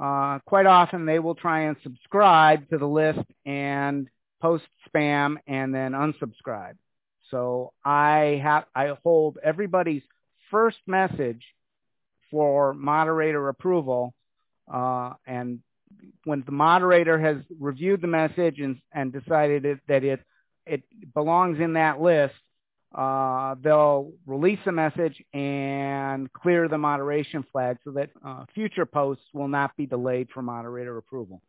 uh, 0.00 0.38
quite 0.46 0.66
often 0.66 1.06
they 1.06 1.18
will 1.18 1.34
try 1.34 1.62
and 1.62 1.76
subscribe 1.82 2.68
to 2.70 2.78
the 2.78 2.86
list 2.86 3.20
and 3.44 4.08
post 4.40 4.64
spam 4.88 5.36
and 5.46 5.74
then 5.74 5.92
unsubscribe. 5.92 6.74
So 7.32 7.72
I 7.82 8.40
have 8.42 8.66
I 8.74 8.94
hold 9.02 9.38
everybody's 9.42 10.02
first 10.50 10.78
message 10.86 11.42
for 12.30 12.74
moderator 12.74 13.48
approval, 13.48 14.14
uh, 14.72 15.14
and 15.26 15.60
when 16.24 16.42
the 16.44 16.52
moderator 16.52 17.18
has 17.18 17.38
reviewed 17.58 18.02
the 18.02 18.06
message 18.06 18.60
and, 18.60 18.80
and 18.92 19.12
decided 19.12 19.64
it, 19.64 19.80
that 19.88 20.04
it 20.04 20.20
it 20.66 20.82
belongs 21.14 21.58
in 21.58 21.72
that 21.72 22.00
list, 22.02 22.34
uh, 22.94 23.54
they'll 23.62 24.12
release 24.26 24.60
a 24.66 24.72
message 24.72 25.22
and 25.32 26.30
clear 26.34 26.68
the 26.68 26.78
moderation 26.78 27.44
flag 27.50 27.78
so 27.82 27.92
that 27.92 28.10
uh, 28.24 28.44
future 28.54 28.86
posts 28.86 29.24
will 29.32 29.48
not 29.48 29.74
be 29.76 29.86
delayed 29.86 30.28
for 30.34 30.42
moderator 30.42 30.98
approval. 30.98 31.40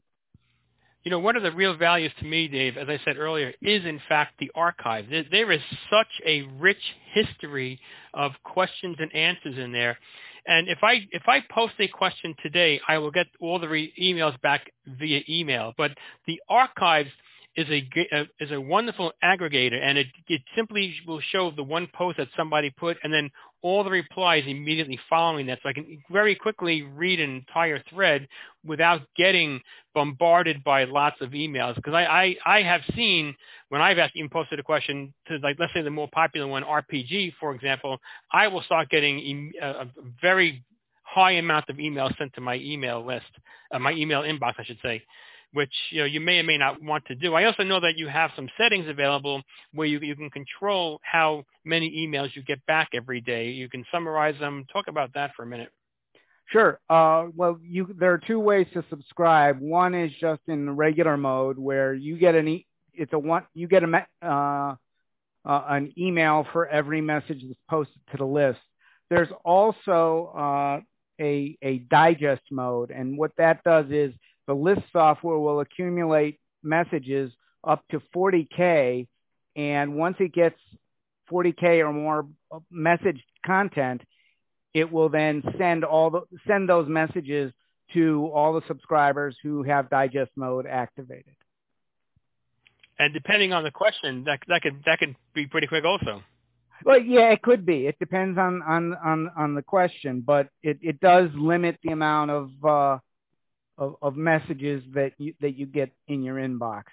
You 1.03 1.11
know, 1.11 1.19
one 1.19 1.35
of 1.35 1.43
the 1.43 1.51
real 1.51 1.75
values 1.75 2.11
to 2.19 2.25
me, 2.25 2.47
Dave, 2.47 2.77
as 2.77 2.87
I 2.87 2.99
said 3.03 3.17
earlier, 3.17 3.53
is 3.61 3.85
in 3.85 3.99
fact 4.07 4.35
the 4.39 4.51
archive. 4.55 5.05
There, 5.09 5.25
there 5.29 5.51
is 5.51 5.61
such 5.89 6.07
a 6.25 6.43
rich 6.59 6.77
history 7.13 7.79
of 8.13 8.31
questions 8.43 8.95
and 8.99 9.13
answers 9.13 9.57
in 9.57 9.73
there. 9.73 9.97
And 10.45 10.67
if 10.69 10.79
I 10.81 11.07
if 11.11 11.23
I 11.27 11.41
post 11.51 11.73
a 11.79 11.87
question 11.87 12.35
today, 12.41 12.79
I 12.87 12.97
will 12.97 13.11
get 13.11 13.27
all 13.39 13.59
the 13.59 13.69
re- 13.69 13.93
emails 14.01 14.39
back 14.41 14.71
via 14.85 15.21
email. 15.29 15.73
But 15.77 15.91
the 16.27 16.41
archives 16.49 17.09
is 17.55 17.67
a 17.69 17.87
uh, 18.15 18.23
is 18.39 18.51
a 18.51 18.59
wonderful 18.59 19.11
aggregator, 19.23 19.81
and 19.81 19.97
it 19.97 20.07
it 20.27 20.41
simply 20.55 20.95
will 21.07 21.21
show 21.31 21.51
the 21.51 21.63
one 21.63 21.87
post 21.93 22.17
that 22.17 22.27
somebody 22.35 22.69
put, 22.69 22.97
and 23.03 23.13
then 23.13 23.29
all 23.63 23.83
the 23.83 23.89
replies 23.89 24.43
immediately 24.45 24.99
following 25.09 25.47
that, 25.47 25.59
so 25.63 25.69
I 25.69 25.73
can 25.73 26.03
very 26.11 26.35
quickly 26.35 26.83
read 26.83 27.19
an 27.21 27.31
entire 27.31 27.81
thread 27.89 28.27
without 28.65 29.01
getting 29.15 29.61
bombarded 29.95 30.63
by 30.65 30.83
lots 30.83 31.21
of 31.21 31.31
emails. 31.31 31.75
Because 31.75 31.93
I, 31.93 32.35
I 32.45 32.57
I 32.57 32.61
have 32.61 32.81
seen 32.93 33.33
when 33.69 33.81
I've 33.81 33.97
asked 33.97 34.15
even 34.15 34.29
posted 34.29 34.59
a 34.59 34.63
question 34.63 35.13
to 35.27 35.37
like 35.37 35.55
let's 35.59 35.73
say 35.73 35.81
the 35.81 35.89
more 35.89 36.09
popular 36.11 36.45
one 36.45 36.63
RPG 36.63 37.33
for 37.39 37.55
example, 37.55 37.97
I 38.31 38.49
will 38.49 38.61
start 38.63 38.89
getting 38.89 39.53
a, 39.61 39.65
a 39.65 39.87
very 40.21 40.61
high 41.03 41.33
amount 41.33 41.69
of 41.69 41.77
emails 41.77 42.17
sent 42.17 42.33
to 42.33 42.41
my 42.41 42.55
email 42.55 43.05
list, 43.05 43.25
uh, 43.71 43.79
my 43.79 43.93
email 43.93 44.23
inbox 44.23 44.55
I 44.59 44.65
should 44.65 44.79
say 44.83 45.01
which 45.53 45.73
you 45.91 45.99
know 45.99 46.05
you 46.05 46.19
may 46.19 46.39
or 46.39 46.43
may 46.43 46.57
not 46.57 46.81
want 46.81 47.05
to 47.05 47.15
do. 47.15 47.33
I 47.33 47.45
also 47.45 47.63
know 47.63 47.79
that 47.79 47.97
you 47.97 48.07
have 48.07 48.31
some 48.35 48.49
settings 48.57 48.87
available 48.89 49.41
where 49.73 49.87
you 49.87 49.99
you 49.99 50.15
can 50.15 50.29
control 50.29 50.99
how 51.03 51.45
many 51.63 51.89
emails 52.05 52.35
you 52.35 52.43
get 52.43 52.65
back 52.65 52.89
every 52.93 53.21
day. 53.21 53.49
You 53.51 53.69
can 53.69 53.85
summarize 53.91 54.37
them. 54.39 54.65
Talk 54.71 54.87
about 54.87 55.13
that 55.13 55.31
for 55.35 55.43
a 55.43 55.47
minute. 55.47 55.69
Sure. 56.51 56.79
Uh, 56.89 57.27
well, 57.35 57.57
you, 57.63 57.95
there 57.97 58.11
are 58.11 58.17
two 58.19 58.39
ways 58.39 58.67
to 58.73 58.83
subscribe. 58.89 59.59
One 59.59 59.95
is 59.95 60.11
just 60.19 60.41
in 60.47 60.75
regular 60.75 61.17
mode 61.17 61.57
where 61.57 61.93
you 61.93 62.17
get 62.17 62.35
an 62.35 62.47
e- 62.47 62.67
it's 62.93 63.13
a 63.13 63.19
one 63.19 63.43
you 63.53 63.67
get 63.67 63.83
a 63.83 64.07
uh, 64.21 64.75
uh, 65.45 65.63
an 65.69 65.93
email 65.97 66.45
for 66.51 66.67
every 66.67 67.01
message 67.01 67.41
that's 67.47 67.59
posted 67.69 67.99
to 68.11 68.17
the 68.17 68.25
list. 68.25 68.59
There's 69.09 69.29
also 69.43 70.31
uh, 70.35 70.81
a 71.19 71.57
a 71.61 71.79
digest 71.89 72.43
mode, 72.51 72.91
and 72.91 73.17
what 73.17 73.31
that 73.37 73.63
does 73.63 73.85
is 73.89 74.13
the 74.47 74.53
list 74.53 74.81
software 74.91 75.37
will 75.37 75.59
accumulate 75.59 76.39
messages 76.63 77.31
up 77.63 77.83
to 77.89 78.01
40K. 78.15 79.07
And 79.55 79.95
once 79.95 80.17
it 80.19 80.33
gets 80.33 80.59
40K 81.31 81.79
or 81.79 81.93
more 81.93 82.27
message 82.71 83.23
content, 83.45 84.01
it 84.73 84.91
will 84.91 85.09
then 85.09 85.43
send 85.57 85.83
all 85.83 86.09
the, 86.09 86.21
send 86.47 86.67
those 86.67 86.87
messages 86.87 87.53
to 87.93 88.31
all 88.33 88.53
the 88.53 88.65
subscribers 88.67 89.35
who 89.43 89.63
have 89.63 89.89
digest 89.89 90.31
mode 90.35 90.65
activated. 90.65 91.35
And 92.99 93.13
depending 93.13 93.53
on 93.53 93.63
the 93.63 93.71
question, 93.71 94.23
that 94.25 94.39
that 94.47 94.61
could 94.61 94.83
that 94.85 94.99
could 94.99 95.15
be 95.33 95.47
pretty 95.47 95.67
quick 95.67 95.83
also. 95.83 96.21
Well, 96.85 96.99
yeah, 96.99 97.31
it 97.31 97.41
could 97.41 97.65
be. 97.65 97.87
It 97.87 97.97
depends 97.99 98.37
on 98.37 98.61
on 98.61 98.95
on, 99.03 99.31
on 99.35 99.55
the 99.55 99.61
question, 99.61 100.23
but 100.25 100.49
it, 100.61 100.77
it 100.81 100.99
does 100.99 101.29
limit 101.35 101.77
the 101.83 101.91
amount 101.91 102.31
of 102.31 102.51
uh, 102.63 102.97
of, 103.77 103.95
of 104.01 104.15
messages 104.15 104.83
that 104.93 105.13
you, 105.17 105.33
that 105.41 105.57
you 105.57 105.65
get 105.65 105.91
in 106.07 106.23
your 106.23 106.35
inbox. 106.35 106.83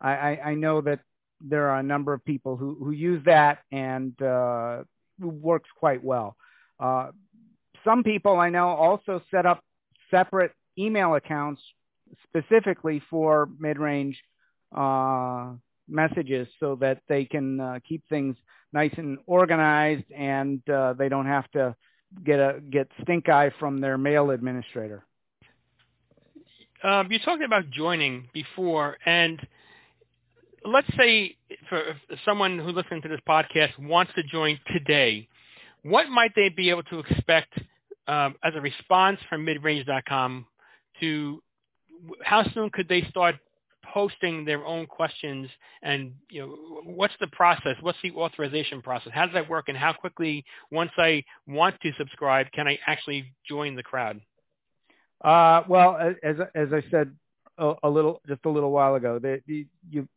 I, 0.00 0.10
I, 0.10 0.40
I 0.50 0.54
know 0.54 0.80
that 0.82 1.00
there 1.40 1.68
are 1.68 1.78
a 1.78 1.82
number 1.82 2.12
of 2.12 2.24
people 2.24 2.56
who, 2.56 2.76
who 2.82 2.90
use 2.90 3.22
that 3.24 3.58
and 3.70 4.20
uh, 4.22 4.82
works 5.20 5.68
quite 5.78 6.02
well. 6.02 6.36
Uh, 6.80 7.10
some 7.84 8.02
people 8.02 8.38
I 8.38 8.50
know 8.50 8.68
also 8.68 9.22
set 9.30 9.46
up 9.46 9.62
separate 10.10 10.52
email 10.78 11.14
accounts 11.14 11.62
specifically 12.24 13.02
for 13.10 13.48
mid-range 13.58 14.20
uh, 14.76 15.52
messages 15.88 16.48
so 16.60 16.76
that 16.76 17.00
they 17.08 17.24
can 17.24 17.60
uh, 17.60 17.78
keep 17.88 18.02
things 18.08 18.36
nice 18.72 18.92
and 18.96 19.18
organized 19.26 20.04
and 20.14 20.68
uh, 20.68 20.92
they 20.92 21.08
don't 21.08 21.26
have 21.26 21.50
to 21.52 21.74
get 22.24 22.38
a 22.38 22.60
get 22.70 22.88
stink 23.02 23.28
eye 23.28 23.50
from 23.58 23.80
their 23.80 23.98
mail 23.98 24.30
administrator. 24.30 25.04
Um, 26.82 27.10
you 27.10 27.18
talked 27.18 27.42
about 27.42 27.70
joining 27.70 28.28
before, 28.32 28.96
and 29.04 29.44
let's 30.64 30.88
say 30.96 31.36
for 31.68 31.82
someone 32.24 32.58
who 32.58 32.70
listens 32.70 33.02
to 33.02 33.08
this 33.08 33.20
podcast 33.28 33.78
wants 33.78 34.12
to 34.14 34.22
join 34.22 34.58
today, 34.72 35.28
what 35.82 36.08
might 36.08 36.32
they 36.36 36.48
be 36.48 36.70
able 36.70 36.84
to 36.84 37.00
expect 37.00 37.52
um, 38.06 38.36
as 38.44 38.54
a 38.54 38.60
response 38.60 39.18
from 39.28 39.44
midrange.com 39.44 40.46
to 41.00 41.42
how 42.22 42.44
soon 42.54 42.70
could 42.70 42.88
they 42.88 43.02
start 43.10 43.36
posting 43.92 44.44
their 44.44 44.64
own 44.64 44.86
questions 44.86 45.48
and 45.82 46.12
you 46.30 46.40
know 46.40 46.82
what's 46.84 47.14
the 47.20 47.26
process? 47.28 47.76
What's 47.80 47.98
the 48.02 48.12
authorization 48.12 48.82
process? 48.82 49.12
How 49.14 49.24
does 49.24 49.34
that 49.34 49.48
work? 49.48 49.68
And 49.68 49.76
how 49.76 49.92
quickly 49.92 50.44
once 50.70 50.90
i 50.98 51.24
want 51.46 51.80
to 51.80 51.92
subscribe 51.96 52.50
can 52.52 52.68
i 52.68 52.78
actually 52.86 53.32
join 53.48 53.74
the 53.74 53.82
crowd 53.82 54.20
uh, 55.22 55.62
well 55.68 55.96
as 56.22 56.36
as 56.54 56.72
i 56.72 56.82
said 56.90 57.14
a, 57.58 57.74
a, 57.82 57.90
little 57.90 58.20
just 58.28 58.44
a 58.44 58.48
little 58.48 58.70
while 58.70 58.94
ago 58.94 59.18
that 59.18 59.42
you 59.46 59.66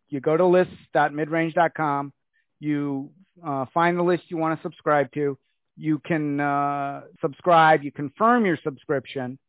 you 0.10 0.20
go 0.20 0.38
to 0.38 0.46
lists.midrange.com 0.46 2.14
you 2.60 3.10
uh, 3.46 3.66
find 3.74 3.98
the 3.98 4.04
list 4.04 4.24
you 4.28 4.38
want 4.38 4.58
to 4.58 4.62
subscribe 4.62 5.12
to 5.14 5.38
you 5.78 6.00
can 6.00 6.40
uh, 6.40 7.02
subscribe 7.20 7.84
you 7.84 7.92
confirm 7.92 8.46
your 8.46 8.58
subscription 8.64 9.40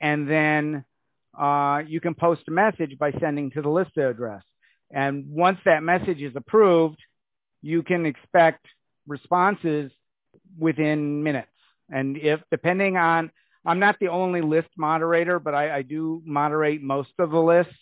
and 0.00 0.28
then 0.28 0.84
uh, 1.38 1.82
you 1.86 2.00
can 2.00 2.14
post 2.14 2.42
a 2.48 2.50
message 2.50 2.98
by 2.98 3.12
sending 3.20 3.50
to 3.52 3.62
the 3.62 3.68
list 3.68 3.96
address. 3.96 4.42
And 4.90 5.30
once 5.30 5.58
that 5.64 5.82
message 5.82 6.20
is 6.20 6.36
approved, 6.36 6.98
you 7.62 7.82
can 7.82 8.04
expect 8.04 8.66
responses 9.06 9.90
within 10.58 11.22
minutes. 11.22 11.48
And 11.88 12.18
if 12.18 12.40
depending 12.50 12.96
on, 12.96 13.30
I'm 13.64 13.78
not 13.78 13.96
the 14.00 14.08
only 14.08 14.40
list 14.40 14.68
moderator, 14.76 15.38
but 15.38 15.54
I, 15.54 15.76
I 15.78 15.82
do 15.82 16.22
moderate 16.24 16.82
most 16.82 17.12
of 17.18 17.30
the 17.30 17.40
lists. 17.40 17.72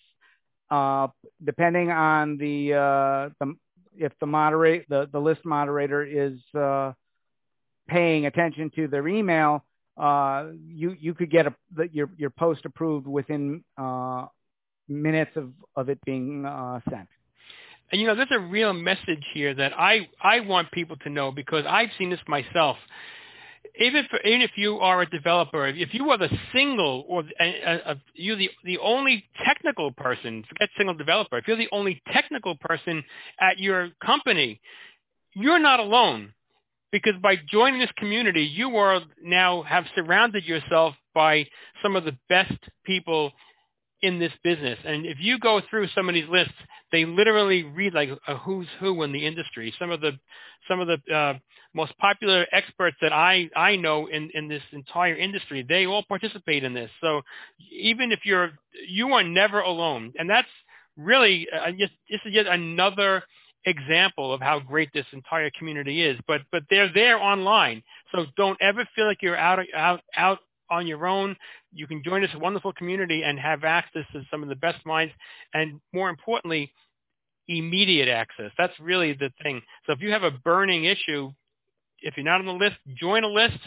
Uh, 0.71 1.09
depending 1.45 1.91
on 1.91 2.37
the, 2.37 2.75
uh, 2.75 3.29
the 3.41 3.55
if 3.97 4.13
the 4.21 4.27
moderate 4.27 4.87
the, 4.89 5.09
the 5.13 5.19
list 5.19 5.45
moderator 5.45 6.05
is 6.05 6.39
uh, 6.59 6.93
paying 7.89 8.27
attention 8.27 8.71
to 8.77 8.89
their 8.89 9.07
email, 9.09 9.65
uh, 9.97 10.47
you 10.67 10.97
you 10.99 11.15
could 11.15 11.31
get 11.31 11.47
a, 11.47 11.55
the, 11.77 11.89
your 11.93 12.09
your 12.17 12.31
post 12.31 12.65
approved 12.65 13.07
within 13.07 13.63
uh, 13.77 14.27
minutes 14.89 15.33
of 15.37 15.53
of 15.77 15.89
it 15.89 15.99
being 16.05 16.45
uh, 16.47 16.81
sent. 16.89 17.09
And 17.93 18.01
you 18.01 18.07
know, 18.07 18.15
there's 18.15 18.29
a 18.33 18.39
real 18.39 18.73
message 18.73 19.25
here 19.35 19.55
that 19.55 19.73
I 19.77 20.09
I 20.23 20.41
want 20.41 20.71
people 20.71 20.97
to 20.99 21.11
know 21.11 21.33
because 21.33 21.65
I've 21.69 21.91
seen 21.99 22.11
this 22.11 22.21
myself. 22.27 22.77
Even 23.81 24.05
if, 24.05 24.21
even 24.25 24.43
if 24.43 24.51
you 24.57 24.79
are 24.79 25.01
a 25.03 25.09
developer, 25.09 25.67
if 25.67 25.95
you 25.95 26.11
are 26.11 26.19
the 26.19 26.29
single 26.53 27.05
or 27.09 27.25
uh, 27.41 27.95
you're 28.15 28.37
the 28.37 28.51
the 28.65 28.79
only 28.79 29.25
technical 29.45 29.91
person, 29.93 30.45
forget 30.49 30.69
single 30.77 30.95
developer. 30.95 31.39
If 31.39 31.49
you're 31.49 31.57
the 31.57 31.69
only 31.73 32.03
technical 32.13 32.57
person 32.57 33.03
at 33.41 33.59
your 33.59 33.89
company, 34.05 34.61
you're 35.35 35.59
not 35.59 35.81
alone 35.81 36.35
because 36.93 37.15
by 37.23 37.37
joining 37.51 37.81
this 37.81 37.91
community, 37.97 38.43
you 38.43 38.77
are 38.77 39.01
now 39.23 39.63
have 39.63 39.85
surrounded 39.95 40.45
yourself 40.45 40.95
by 41.15 41.47
some 41.83 41.97
of 41.97 42.05
the 42.05 42.17
best 42.29 42.59
people 42.85 43.33
in 44.03 44.19
this 44.19 44.33
business. 44.43 44.79
And 44.85 45.07
if 45.07 45.19
you 45.21 45.39
go 45.39 45.61
through 45.69 45.89
some 45.95 46.09
of 46.09 46.15
these 46.15 46.29
lists, 46.29 46.55
they 46.93 47.05
literally 47.05 47.65
read 47.65 47.95
like 47.95 48.11
a 48.27 48.37
who's 48.37 48.67
who 48.79 49.03
in 49.03 49.13
the 49.13 49.27
industry. 49.27 49.73
Some 49.79 49.91
of 49.91 50.01
the 50.01 50.13
some 50.69 50.81
of 50.81 50.89
the 50.89 51.15
uh, 51.15 51.35
most 51.75 51.97
popular 51.99 52.47
experts 52.53 52.97
that 53.03 53.13
I 53.13 53.49
I 53.55 53.77
know 53.77 54.07
in 54.07 54.31
in 54.35 54.49
this 54.49 54.63
entire 54.73 55.17
industry, 55.17 55.65
they 55.69 55.87
all 55.87 56.05
participate 56.09 56.65
in 56.65 56.75
this. 56.75 56.91
So 57.01 57.23
even 57.71 58.13
if 58.13 58.21
you're 58.25 58.53
you 58.89 59.13
are 59.13 59.23
never 59.25 59.61
alone, 59.61 60.13
and 60.19 60.29
that's 60.29 60.49
really 60.97 61.47
uh, 61.53 61.71
just 61.73 61.93
this 62.11 62.21
is 62.25 62.35
yet 62.35 62.47
another 62.47 63.23
example 63.67 64.33
of 64.33 64.41
how 64.41 64.59
great 64.59 64.89
this 64.95 65.07
entire 65.13 65.51
community 65.59 66.03
is. 66.03 66.19
But 66.27 66.43
but 66.51 66.63
they're 66.71 66.93
there 66.93 67.19
online, 67.19 67.83
so 68.13 68.27
don't 68.37 68.59
ever 68.61 68.89
feel 68.95 69.07
like 69.07 69.23
you're 69.23 69.37
out 69.37 69.61
out 69.75 70.01
out 70.17 70.39
on 70.71 70.87
your 70.87 71.07
own. 71.07 71.37
You 71.73 71.87
can 71.87 72.03
join 72.05 72.23
this 72.23 72.31
wonderful 72.35 72.73
community 72.73 73.23
and 73.23 73.39
have 73.39 73.65
access 73.65 74.05
to 74.13 74.23
some 74.31 74.43
of 74.43 74.49
the 74.49 74.57
best 74.57 74.85
minds, 74.87 75.13
and 75.55 75.81
more 75.93 76.09
importantly, 76.09 76.73
immediate 77.49 78.09
access. 78.09 78.53
That's 78.57 78.79
really 78.81 79.13
the 79.13 79.33
thing. 79.43 79.63
So 79.87 79.93
if 79.93 80.01
you 80.01 80.11
have 80.13 80.23
a 80.23 80.31
burning 80.31 80.85
issue, 80.85 81.33
if 82.03 82.17
you're 82.17 82.25
not 82.25 82.41
on 82.41 82.47
the 82.47 82.53
list, 82.53 82.77
join 82.97 83.25
a 83.25 83.29
list, 83.29 83.59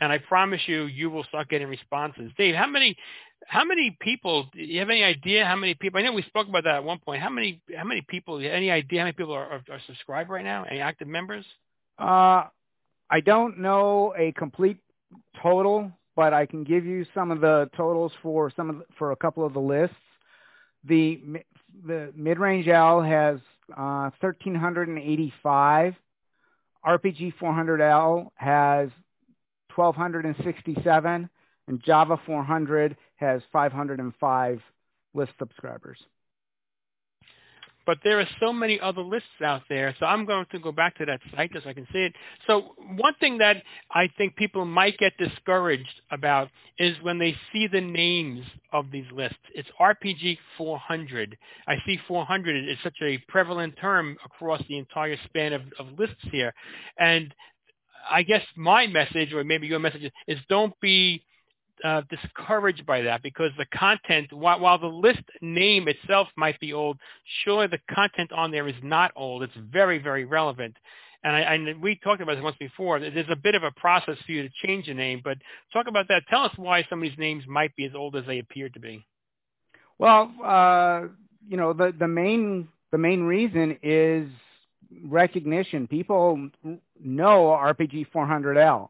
and 0.00 0.12
I 0.12 0.18
promise 0.18 0.60
you, 0.66 0.84
you 0.84 1.10
will 1.10 1.24
start 1.24 1.48
getting 1.48 1.68
responses. 1.68 2.30
Dave, 2.38 2.54
how 2.54 2.66
many 2.66 2.96
how 3.46 3.64
many 3.64 3.96
people? 4.00 4.48
Do 4.52 4.60
you 4.60 4.78
have 4.78 4.90
any 4.90 5.02
idea 5.02 5.44
how 5.44 5.56
many 5.56 5.74
people? 5.74 5.98
I 5.98 6.04
know 6.04 6.12
we 6.12 6.22
spoke 6.22 6.48
about 6.48 6.64
that 6.64 6.76
at 6.76 6.84
one 6.84 6.98
point. 6.98 7.20
How 7.22 7.28
many? 7.28 7.60
How 7.76 7.84
many 7.84 8.02
people? 8.02 8.38
Any 8.38 8.70
idea 8.70 9.00
how 9.00 9.04
many 9.04 9.12
people 9.12 9.34
are, 9.34 9.44
are, 9.44 9.62
are 9.70 9.80
subscribed 9.86 10.30
right 10.30 10.44
now? 10.44 10.64
Any 10.64 10.80
active 10.80 11.08
members? 11.08 11.44
Uh, 11.98 12.44
I 13.10 13.20
don't 13.24 13.58
know 13.58 14.14
a 14.16 14.32
complete 14.32 14.78
total, 15.42 15.92
but 16.14 16.34
I 16.34 16.46
can 16.46 16.64
give 16.64 16.84
you 16.84 17.06
some 17.14 17.30
of 17.30 17.40
the 17.40 17.70
totals 17.76 18.12
for 18.22 18.50
some 18.54 18.70
of 18.70 18.78
the, 18.78 18.84
for 18.98 19.12
a 19.12 19.16
couple 19.16 19.44
of 19.44 19.52
the 19.52 19.60
lists. 19.60 19.96
The 20.84 21.20
the 21.86 22.12
mid 22.14 22.38
range 22.38 22.68
L 22.68 23.00
has 23.00 23.38
uh, 23.70 24.10
1,385. 24.20 25.94
RPG 26.84 27.34
400L 27.40 28.30
has 28.34 28.90
1,267 29.76 31.30
and 31.68 31.82
Java 31.82 32.20
400 32.26 32.96
has 33.16 33.40
505 33.52 34.60
list 35.14 35.32
subscribers. 35.38 35.98
But 37.86 37.98
there 38.04 38.20
are 38.20 38.28
so 38.40 38.52
many 38.52 38.78
other 38.80 39.02
lists 39.02 39.28
out 39.44 39.62
there, 39.68 39.94
so 39.98 40.06
I'm 40.06 40.24
going 40.24 40.46
to 40.52 40.58
go 40.58 40.72
back 40.72 40.96
to 40.98 41.06
that 41.06 41.20
site 41.34 41.52
just 41.52 41.64
so 41.64 41.70
I 41.70 41.72
can 41.72 41.86
see 41.92 42.00
it. 42.00 42.12
So 42.46 42.74
one 42.96 43.14
thing 43.20 43.38
that 43.38 43.62
I 43.90 44.08
think 44.16 44.36
people 44.36 44.64
might 44.64 44.98
get 44.98 45.16
discouraged 45.18 46.00
about 46.10 46.48
is 46.78 46.96
when 47.02 47.18
they 47.18 47.36
see 47.52 47.66
the 47.66 47.80
names 47.80 48.44
of 48.72 48.90
these 48.90 49.06
lists. 49.12 49.38
It's 49.54 49.68
RPG 49.80 50.38
400. 50.56 51.36
I 51.66 51.76
see 51.86 51.98
400 52.06 52.68
is 52.68 52.78
such 52.82 52.96
a 53.02 53.18
prevalent 53.28 53.74
term 53.80 54.16
across 54.24 54.62
the 54.68 54.78
entire 54.78 55.16
span 55.24 55.52
of, 55.52 55.62
of 55.78 55.98
lists 55.98 56.16
here. 56.30 56.54
And 56.98 57.34
I 58.10 58.22
guess 58.22 58.42
my 58.56 58.86
message, 58.86 59.32
or 59.32 59.44
maybe 59.44 59.66
your 59.66 59.78
message, 59.78 60.10
is 60.26 60.38
don't 60.48 60.78
be 60.80 61.22
uh, 61.84 62.02
discouraged 62.10 62.86
by 62.86 63.02
that 63.02 63.22
because 63.22 63.50
the 63.58 63.66
content, 63.74 64.32
while, 64.32 64.60
while 64.60 64.78
the 64.78 64.86
list 64.86 65.22
name 65.40 65.88
itself 65.88 66.28
might 66.36 66.58
be 66.60 66.72
old, 66.72 66.98
surely 67.44 67.66
the 67.66 67.80
content 67.94 68.32
on 68.32 68.50
there 68.50 68.68
is 68.68 68.74
not 68.82 69.12
old. 69.16 69.42
It's 69.42 69.52
very, 69.70 69.98
very 69.98 70.24
relevant. 70.24 70.76
And, 71.24 71.36
I, 71.36 71.40
and 71.40 71.80
we 71.80 71.96
talked 71.96 72.20
about 72.20 72.34
this 72.34 72.42
once 72.42 72.56
before. 72.58 72.98
There's 72.98 73.26
a 73.30 73.36
bit 73.36 73.54
of 73.54 73.62
a 73.62 73.70
process 73.72 74.16
for 74.26 74.32
you 74.32 74.42
to 74.42 74.66
change 74.66 74.86
the 74.86 74.94
name, 74.94 75.20
but 75.22 75.38
talk 75.72 75.86
about 75.86 76.08
that. 76.08 76.24
Tell 76.28 76.42
us 76.42 76.52
why 76.56 76.84
some 76.90 77.00
of 77.00 77.08
these 77.08 77.18
names 77.18 77.44
might 77.46 77.74
be 77.76 77.84
as 77.84 77.94
old 77.94 78.16
as 78.16 78.26
they 78.26 78.38
appear 78.40 78.68
to 78.70 78.80
be. 78.80 79.04
Well, 79.98 80.32
uh, 80.44 81.02
you 81.48 81.56
know, 81.56 81.72
the, 81.72 81.94
the 81.96 82.08
main 82.08 82.68
the 82.90 82.98
main 82.98 83.22
reason 83.22 83.78
is 83.82 84.28
recognition. 85.04 85.86
People 85.86 86.50
know 87.02 87.58
RPG 87.58 88.08
400L. 88.14 88.88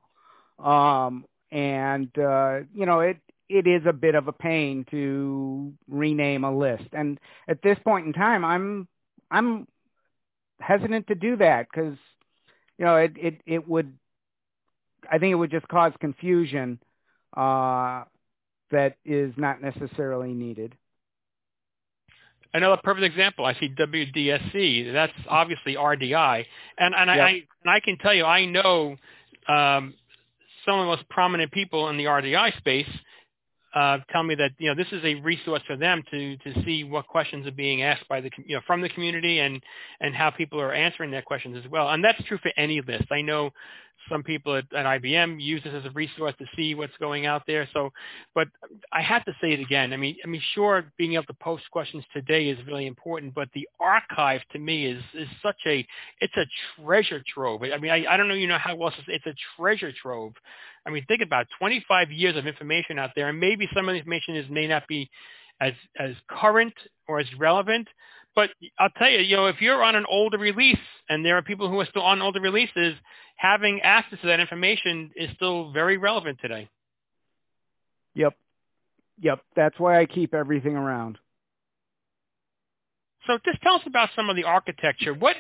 Um, 0.65 1.25
and 1.53 2.09
uh, 2.19 2.61
you 2.75 2.87
know 2.87 3.01
it 3.01 3.19
it 3.49 3.67
is 3.67 3.83
a 3.87 3.93
bit 3.93 4.15
of 4.15 4.27
a 4.27 4.33
pain 4.33 4.87
to 4.91 5.73
rename 5.89 6.43
a 6.43 6.57
list. 6.57 6.89
And 6.93 7.21
at 7.47 7.63
this 7.63 7.79
point 7.85 8.07
in 8.07 8.13
time, 8.15 8.45
I'm 8.45 8.89
I'm 9.31 9.69
hesitant 10.59 11.09
to 11.09 11.15
do 11.15 11.37
that 11.37 11.67
because 11.71 11.97
you 12.79 12.85
know 12.85 12.97
it 12.97 13.13
it 13.17 13.41
it 13.47 13.69
would 13.69 13.93
I 15.11 15.19
think 15.19 15.33
it 15.33 15.37
would 15.37 15.51
just 15.51 15.69
cause 15.69 15.93
confusion 16.01 16.81
uh, 17.37 18.05
that 18.71 18.97
is 19.05 19.35
not 19.37 19.61
necessarily 19.61 20.33
needed. 20.33 20.75
Another 22.55 22.81
perfect 22.83 23.05
example, 23.05 23.45
I 23.47 23.55
see 23.55 23.69
WDSC. 23.69 24.93
That's 24.93 25.13
obviously 25.29 25.75
RDI, 25.75 26.45
and 26.79 26.95
and 26.95 27.09
yep. 27.09 27.19
I 27.19 27.31
and 27.65 27.71
I 27.71 27.81
can 27.81 27.99
tell 27.99 28.15
you, 28.15 28.25
I 28.25 28.47
know 28.47 28.97
um, 29.49 29.95
some 30.65 30.79
of 30.79 30.85
the 30.85 30.97
most 30.97 31.09
prominent 31.09 31.53
people 31.53 31.89
in 31.89 31.97
the 31.97 32.05
RDI 32.05 32.57
space 32.59 32.89
uh, 33.75 33.99
tell 34.11 34.23
me 34.23 34.35
that 34.35 34.51
you 34.59 34.69
know 34.69 34.75
this 34.75 34.93
is 34.93 35.03
a 35.05 35.15
resource 35.17 35.63
for 35.67 35.77
them 35.77 36.03
to 36.11 36.37
to 36.39 36.65
see 36.65 36.85
what 36.85 37.07
questions 37.07 37.47
are 37.47 37.53
being 37.53 37.83
asked 37.83 38.09
by 38.09 38.21
the 38.21 38.31
you 38.47 38.57
know 38.57 38.63
from 38.67 38.81
the 38.81 38.89
community 38.89 39.39
and 39.39 39.63
and 40.01 40.15
how 40.15 40.31
people 40.31 40.61
are 40.61 40.73
answering 40.73 41.11
their 41.11 41.23
questions 41.23 41.57
as 41.63 41.71
well. 41.71 41.89
And 41.91 42.05
that's 42.05 42.23
true 42.25 42.39
for 42.39 42.53
any 42.57 42.81
list. 42.81 43.07
I 43.11 43.23
know 43.23 43.51
some 44.11 44.23
people 44.23 44.57
at, 44.57 44.65
at 44.75 44.85
IBM 45.01 45.41
use 45.41 45.63
this 45.63 45.73
as 45.75 45.85
a 45.85 45.91
resource 45.91 46.35
to 46.39 46.47
see 46.57 46.75
what's 46.75 46.97
going 46.99 47.27
out 47.27 47.43
there. 47.47 47.69
So, 47.73 47.91
but 48.35 48.49
I 48.93 49.01
have 49.03 49.25
to 49.27 49.33
say 49.41 49.53
it 49.53 49.61
again. 49.61 49.93
I 49.93 49.97
mean, 49.97 50.17
I 50.25 50.29
mean, 50.29 50.43
sure, 50.55 50.85
being 50.99 51.15
able 51.15 51.25
to 51.25 51.35
post 51.35 51.65
questions 51.71 52.05
today 52.13 52.49
is 52.49 52.59
really 52.67 52.87
important, 52.87 53.35
but 53.35 53.49
the 53.55 53.69
archive 53.81 54.41
to 54.53 54.59
me 54.59 54.87
is 54.87 55.03
is 55.15 55.29
such 55.43 55.61
a 55.67 55.87
it's 56.21 56.37
a 56.37 56.47
treasure 56.83 57.23
trove. 57.33 57.63
I 57.63 57.79
mean, 57.79 57.91
I, 57.91 58.05
I 58.09 58.17
don't 58.17 58.29
know 58.29 58.35
you 58.35 58.49
know 58.49 58.59
how 58.59 58.81
else 58.83 58.95
it's 59.09 59.27
a 59.27 59.35
treasure 59.57 59.93
trove. 59.93 60.33
I 60.87 60.91
mean, 60.91 61.05
think 61.07 61.23
about 61.23 61.47
25 61.59 62.11
years 62.11 62.37
of 62.37 62.47
information 62.47 62.99
out 62.99 63.11
there, 63.15 63.29
and 63.29 63.39
maybe 63.39 63.69
some 63.75 63.89
of 63.89 63.93
the 63.93 63.99
information 63.99 64.37
is 64.37 64.51
may 64.51 64.67
not 64.67 64.87
be 64.89 65.11
as 65.61 65.73
as 65.99 66.15
current 66.29 66.75
or 67.07 67.21
as 67.21 67.27
relevant, 67.39 67.89
but 68.35 68.51
I'll 68.79 68.91
tell 68.91 69.11
you, 69.11 69.19
you 69.19 69.37
know, 69.37 69.47
if 69.47 69.61
you're 69.61 69.83
on 69.83 69.95
an 69.95 70.07
older 70.09 70.39
release 70.39 70.79
and 71.09 71.25
there 71.25 71.37
are 71.37 71.43
people 71.43 71.69
who 71.69 71.79
are 71.81 71.87
still 71.87 72.03
on 72.03 72.23
older 72.23 72.41
releases, 72.41 72.95
having 73.37 73.81
access 73.83 74.21
to 74.21 74.27
that 74.29 74.41
information 74.41 75.11
is 75.17 75.31
still 75.37 75.71
very 75.73 75.99
relevant 75.99 76.39
today. 76.41 76.69
Yep. 78.15 78.35
Yep. 79.21 79.41
That's 79.55 79.79
why 79.79 80.01
I 80.01 80.07
keep 80.07 80.35
everything 80.35 80.77
around. 80.77 81.19
So 83.27 83.39
just 83.45 83.61
tell 83.63 83.75
us 83.75 83.83
about 83.87 84.09
some 84.17 84.31
of 84.31 84.37
the 84.37 84.45
architecture. 84.45 85.15
What, 85.15 85.37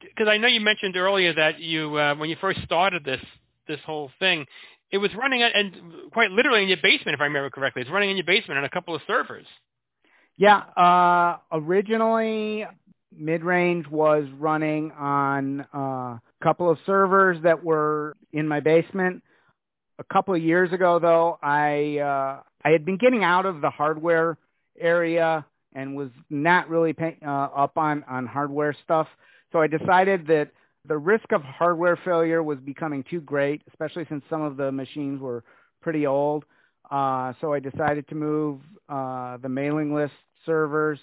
because 0.00 0.28
I 0.28 0.36
know 0.36 0.48
you 0.48 0.60
mentioned 0.60 0.96
earlier 0.96 1.32
that 1.34 1.60
you, 1.60 1.96
uh, 1.96 2.14
when 2.16 2.28
you 2.28 2.36
first 2.40 2.60
started 2.64 3.04
this 3.04 3.20
this 3.68 3.78
whole 3.86 4.10
thing, 4.18 4.44
it 4.92 4.98
was 4.98 5.10
running 5.14 5.42
and 5.42 5.74
quite 6.12 6.30
literally 6.30 6.62
in 6.62 6.68
your 6.68 6.78
basement, 6.82 7.14
if 7.14 7.20
I 7.20 7.24
remember 7.24 7.50
correctly. 7.50 7.82
It's 7.82 7.90
running 7.90 8.10
in 8.10 8.16
your 8.16 8.26
basement 8.26 8.58
on 8.58 8.64
a 8.64 8.70
couple 8.70 8.94
of 8.94 9.00
servers. 9.06 9.46
Yeah, 10.36 10.58
uh, 10.58 11.38
originally 11.50 12.66
mid-range 13.14 13.86
was 13.88 14.24
running 14.38 14.90
on 14.92 15.66
uh, 15.74 15.78
a 15.78 16.20
couple 16.42 16.70
of 16.70 16.78
servers 16.86 17.42
that 17.42 17.62
were 17.62 18.16
in 18.32 18.46
my 18.46 18.60
basement. 18.60 19.22
A 19.98 20.04
couple 20.04 20.34
of 20.34 20.42
years 20.42 20.72
ago, 20.72 20.98
though, 20.98 21.38
I 21.42 21.98
uh, 21.98 22.42
I 22.64 22.70
had 22.70 22.84
been 22.84 22.96
getting 22.98 23.24
out 23.24 23.46
of 23.46 23.60
the 23.60 23.70
hardware 23.70 24.36
area 24.78 25.44
and 25.74 25.96
was 25.96 26.10
not 26.30 26.68
really 26.68 26.92
pay, 26.92 27.16
uh, 27.24 27.30
up 27.30 27.76
on 27.76 28.04
on 28.08 28.26
hardware 28.26 28.74
stuff. 28.84 29.06
So 29.52 29.60
I 29.60 29.66
decided 29.66 30.26
that 30.28 30.50
the 30.86 30.98
risk 30.98 31.32
of 31.32 31.42
hardware 31.42 31.98
failure 32.04 32.42
was 32.42 32.58
becoming 32.58 33.04
too 33.08 33.20
great, 33.20 33.62
especially 33.68 34.04
since 34.08 34.24
some 34.28 34.42
of 34.42 34.56
the 34.56 34.72
machines 34.72 35.20
were 35.20 35.44
pretty 35.80 36.06
old. 36.06 36.44
Uh, 36.90 37.32
so 37.40 37.52
I 37.52 37.60
decided 37.60 38.08
to 38.08 38.14
move 38.14 38.60
uh, 38.88 39.36
the 39.38 39.48
mailing 39.48 39.94
list 39.94 40.14
servers 40.44 40.98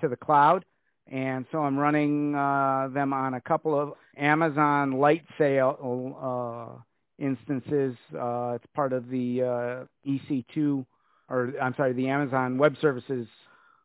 to 0.00 0.08
the 0.08 0.16
cloud. 0.16 0.64
And 1.10 1.46
so 1.50 1.58
I'm 1.58 1.76
running 1.76 2.34
uh, 2.34 2.88
them 2.92 3.12
on 3.12 3.34
a 3.34 3.40
couple 3.40 3.78
of 3.78 3.94
Amazon 4.16 4.92
Lightsail 4.92 6.14
uh, 6.22 6.78
instances. 7.18 7.96
Uh, 8.14 8.52
it's 8.56 8.66
part 8.74 8.92
of 8.92 9.08
the 9.08 9.42
uh, 9.42 10.08
EC2, 10.08 10.84
or 11.28 11.52
I'm 11.60 11.74
sorry, 11.76 11.92
the 11.92 12.08
Amazon 12.08 12.56
Web 12.58 12.76
Services 12.80 13.26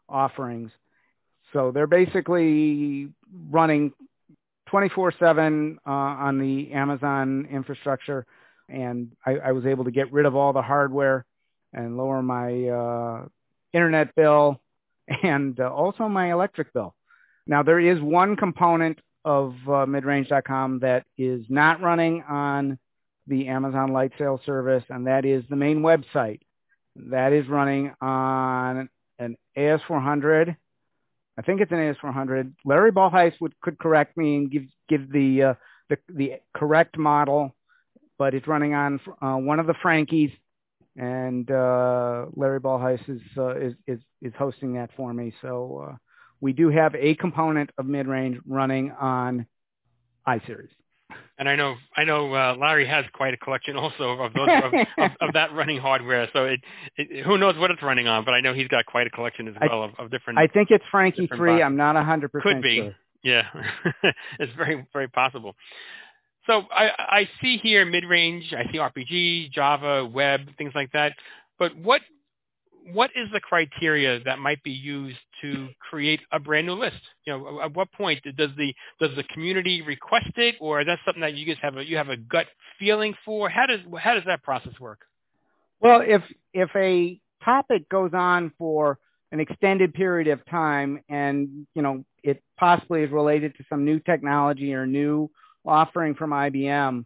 offerings. 0.08 0.72
So 1.54 1.72
they're 1.72 1.88
basically 1.88 3.10
running 3.50 3.94
24/7 4.72 5.78
uh, 5.86 5.90
on 5.90 6.40
the 6.40 6.72
Amazon 6.72 7.48
infrastructure, 7.52 8.26
and 8.70 9.12
I, 9.26 9.38
I, 9.38 9.52
was 9.52 9.66
able 9.66 9.86
to 9.86 9.92
get 9.92 10.12
rid 10.12 10.26
of 10.26 10.36
all 10.36 10.54
the 10.54 10.62
hardware 10.62 11.26
and 11.74 11.98
lower 11.98 12.22
my 12.22 12.68
uh, 12.68 13.26
internet 13.74 14.14
bill 14.16 14.62
and 15.24 15.60
uh, 15.60 15.72
also 15.72 16.08
my 16.08 16.32
electric 16.32 16.74
bill. 16.74 16.96
Now 17.46 17.64
there 17.64 17.80
is 17.80 18.02
one 18.02 18.36
component 18.36 19.00
of 19.24 19.54
uh, 19.68 19.86
midrange.com 19.86 20.80
that 20.80 21.06
is 21.18 21.46
not 21.50 21.82
running 21.82 22.24
on 22.24 22.78
the 23.28 23.48
Amazon 23.48 23.92
Lightsail 23.92 24.44
service, 24.46 24.84
and 24.90 25.08
that 25.08 25.26
is 25.26 25.44
the 25.50 25.56
main 25.56 25.82
website. 25.82 26.40
That 26.96 27.34
is 27.34 27.48
running 27.48 27.94
on 28.02 28.90
an 29.20 29.38
AS400 29.58 30.56
I 31.38 31.42
think 31.44 31.62
it's 31.62 31.72
an 31.72 31.78
AS400. 31.78 32.54
Larry 32.66 32.92
Bolhuis 32.92 33.34
would 33.40 33.60
could 33.62 33.78
correct 33.78 34.18
me 34.18 34.38
and 34.38 34.52
give 34.52 34.64
give 34.90 35.12
the 35.12 35.44
uh, 35.44 35.54
the 35.90 35.98
the 36.10 36.34
correct 36.54 36.98
model, 36.98 37.56
but 38.18 38.34
it's 38.34 38.48
running 38.48 38.74
on 38.74 39.00
uh, 39.22 39.36
one 39.36 39.60
of 39.60 39.68
the 39.68 39.76
Frankies, 39.76 40.32
and 40.96 41.50
uh, 41.52 42.26
Larry 42.36 42.60
Bolhuis 42.60 43.08
is, 43.08 43.22
uh, 43.38 43.56
is 43.56 43.74
is 43.86 44.00
is 44.22 44.34
hosting 44.38 44.74
that 44.74 44.90
for 44.98 45.14
me. 45.14 45.34
So 45.42 45.90
uh, 45.90 45.96
we 46.42 46.54
do 46.54 46.70
have 46.70 46.96
a 46.96 47.16
component 47.16 47.70
of 47.78 47.86
mid 47.86 48.08
range 48.08 48.40
running 48.48 48.92
on 48.92 49.46
iSeries 50.28 50.70
and 51.38 51.48
I 51.48 51.56
know 51.56 51.76
I 51.96 52.04
know 52.04 52.34
uh, 52.34 52.56
Larry 52.60 52.88
has 52.88 53.06
quite 53.14 53.34
a 53.34 53.38
collection 53.38 53.76
also 53.76 54.12
of 54.12 54.34
those 54.34 54.50
of, 54.64 54.74
of, 54.74 55.12
of, 55.22 55.34
that 55.34 55.54
running 55.54 55.80
hardware. 55.80 56.28
So 56.34 56.46
it, 56.46 56.62
it, 56.96 57.26
who 57.26 57.38
knows 57.38 57.58
what 57.58 57.72
it's 57.72 57.82
running 57.82 58.08
on, 58.08 58.26
but 58.26 58.34
I 58.34 58.42
know 58.42 58.54
he's 58.54 58.68
got 58.68 58.86
quite 58.86 59.08
a 59.08 59.10
collection 59.10 59.48
as 59.48 59.56
well 59.62 59.84
of, 59.84 59.92
of 60.00 60.12
different. 60.12 60.40
I 60.40 60.48
think 60.48 60.72
it's 60.72 60.84
Frankie 60.90 61.28
free. 61.28 61.62
I'm 61.62 61.78
not 61.78 61.96
a 61.96 62.04
hundred 62.04 62.32
percent. 62.32 62.56
Could 62.56 62.62
be. 62.62 62.78
Sure. 62.78 62.96
Yeah, 63.24 63.44
it's 64.40 64.54
very 64.56 64.86
very 64.94 65.08
possible. 65.08 65.56
So 66.48 66.64
I, 66.72 66.92
I 66.98 67.30
see 67.42 67.58
here 67.58 67.86
mid-range. 67.86 68.54
I 68.58 68.72
see 68.72 68.78
RPG, 68.78 69.52
Java, 69.52 70.06
web, 70.06 70.48
things 70.58 70.72
like 70.74 70.94
that. 70.94 71.14
But 71.60 71.76
what 71.76 72.02
what 72.94 73.12
is 73.16 73.28
the 73.34 73.40
criteria 73.40 74.20
that 74.24 74.40
might 74.40 74.64
be 74.64 74.72
used 74.72 75.18
to 75.42 75.70
create 75.90 76.22
a 76.32 76.40
brand 76.40 76.68
new 76.68 76.74
list? 76.74 77.00
You 77.26 77.34
know, 77.34 77.62
at 77.62 77.76
what 77.76 77.92
point 77.92 78.24
does 78.24 78.50
the 78.58 78.74
does 79.00 79.16
the 79.16 79.24
community 79.24 79.82
request 79.82 80.32
it, 80.36 80.56
or 80.60 80.82
is 80.82 80.88
that 80.88 81.00
something 81.06 81.22
that 81.22 81.36
you 81.36 81.46
guys 81.46 81.58
have 81.62 81.78
a 81.78 81.86
you 81.86 81.98
have 81.98 82.10
a 82.10 82.18
gut 82.18 82.48
feeling 82.80 83.14
for? 83.26 83.50
How 83.50 83.66
does 83.66 83.80
how 84.00 84.14
does 84.14 84.24
that 84.26 84.44
process 84.44 84.80
work? 84.80 85.00
Well, 85.80 86.02
if 86.06 86.24
if 86.54 86.70
a 86.76 87.20
topic 87.44 87.90
goes 87.90 88.12
on 88.14 88.52
for 88.58 89.00
an 89.32 89.40
extended 89.40 89.94
period 89.94 90.28
of 90.28 90.46
time, 90.46 91.02
and 91.10 91.68
you 91.76 91.82
know 91.82 92.04
it 92.24 92.42
possibly 92.58 93.04
is 93.04 93.12
related 93.12 93.56
to 93.58 93.66
some 93.70 93.86
new 93.86 94.00
technology 94.00 94.74
or 94.74 94.86
new 94.86 95.30
offering 95.66 96.16
from 96.16 96.32
IBM, 96.32 97.06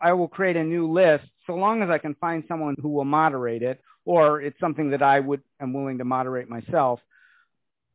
I 0.00 0.12
will 0.12 0.28
create 0.28 0.56
a 0.56 0.64
new 0.64 0.90
list 0.90 1.24
so 1.46 1.54
long 1.54 1.82
as 1.82 1.90
I 1.90 1.98
can 1.98 2.14
find 2.14 2.44
someone 2.46 2.76
who 2.80 2.88
will 2.88 3.04
moderate 3.04 3.62
it 3.62 3.80
or 4.04 4.40
it's 4.40 4.58
something 4.58 4.90
that 4.90 5.02
I 5.02 5.20
would 5.20 5.42
am 5.60 5.72
willing 5.72 5.98
to 5.98 6.04
moderate 6.04 6.48
myself. 6.48 7.00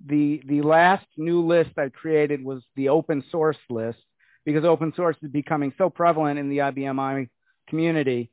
The 0.05 0.41
the 0.45 0.61
last 0.61 1.05
new 1.17 1.45
list 1.45 1.71
I 1.77 1.89
created 1.89 2.43
was 2.43 2.61
the 2.75 2.89
open 2.89 3.23
source 3.31 3.57
list 3.69 3.99
because 4.45 4.63
open 4.63 4.93
source 4.95 5.17
is 5.21 5.31
becoming 5.31 5.73
so 5.77 5.89
prevalent 5.89 6.39
in 6.39 6.49
the 6.49 6.59
IBMI 6.59 7.29
community. 7.67 8.31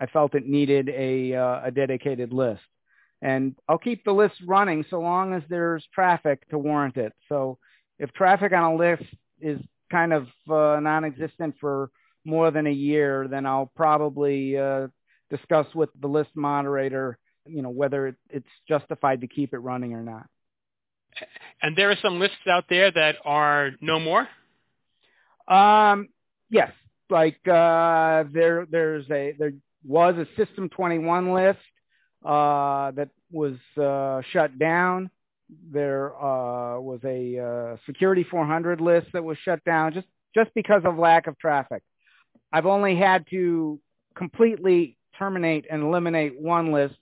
I 0.00 0.06
felt 0.06 0.34
it 0.34 0.46
needed 0.46 0.88
a 0.88 1.34
uh, 1.34 1.60
a 1.64 1.70
dedicated 1.70 2.32
list, 2.32 2.62
and 3.22 3.54
I'll 3.68 3.78
keep 3.78 4.04
the 4.04 4.12
list 4.12 4.34
running 4.46 4.84
so 4.90 5.00
long 5.00 5.34
as 5.34 5.42
there's 5.48 5.86
traffic 5.94 6.48
to 6.50 6.58
warrant 6.58 6.96
it. 6.96 7.12
So 7.28 7.58
if 7.98 8.12
traffic 8.12 8.52
on 8.52 8.72
a 8.72 8.76
list 8.76 9.04
is 9.40 9.60
kind 9.90 10.12
of 10.12 10.26
uh, 10.50 10.80
non-existent 10.80 11.54
for 11.60 11.90
more 12.24 12.50
than 12.50 12.66
a 12.66 12.72
year, 12.72 13.28
then 13.28 13.46
I'll 13.46 13.70
probably 13.76 14.58
uh, 14.58 14.88
discuss 15.30 15.66
with 15.74 15.90
the 16.00 16.08
list 16.08 16.30
moderator, 16.34 17.18
you 17.46 17.62
know, 17.62 17.70
whether 17.70 18.08
it, 18.08 18.16
it's 18.30 18.48
justified 18.68 19.20
to 19.22 19.26
keep 19.26 19.52
it 19.52 19.58
running 19.58 19.94
or 19.94 20.02
not. 20.02 20.26
And 21.62 21.76
there 21.76 21.90
are 21.90 21.98
some 22.02 22.18
lists 22.18 22.36
out 22.50 22.64
there 22.68 22.90
that 22.90 23.16
are 23.24 23.70
no 23.80 24.00
more. 24.00 24.28
Um, 25.46 26.08
yes, 26.50 26.72
like 27.10 27.38
uh, 27.46 28.24
there 28.32 28.66
there's 28.70 29.08
a 29.10 29.34
there 29.38 29.52
was 29.86 30.16
a 30.16 30.26
System 30.36 30.68
21 30.70 31.32
list 31.32 31.58
uh, 32.24 32.90
that 32.92 33.10
was 33.30 33.54
uh, 33.80 34.22
shut 34.32 34.58
down. 34.58 35.10
There 35.70 36.14
uh, 36.16 36.80
was 36.80 37.00
a 37.04 37.38
uh, 37.38 37.76
Security 37.86 38.24
400 38.28 38.80
list 38.80 39.08
that 39.12 39.22
was 39.22 39.36
shut 39.44 39.62
down 39.64 39.92
just 39.92 40.06
just 40.34 40.50
because 40.54 40.82
of 40.84 40.98
lack 40.98 41.26
of 41.26 41.38
traffic. 41.38 41.82
I've 42.54 42.66
only 42.66 42.94
had 42.94 43.26
to 43.30 43.80
completely 44.14 44.96
terminate 45.18 45.66
and 45.68 45.82
eliminate 45.82 46.40
one 46.40 46.70
list 46.70 46.94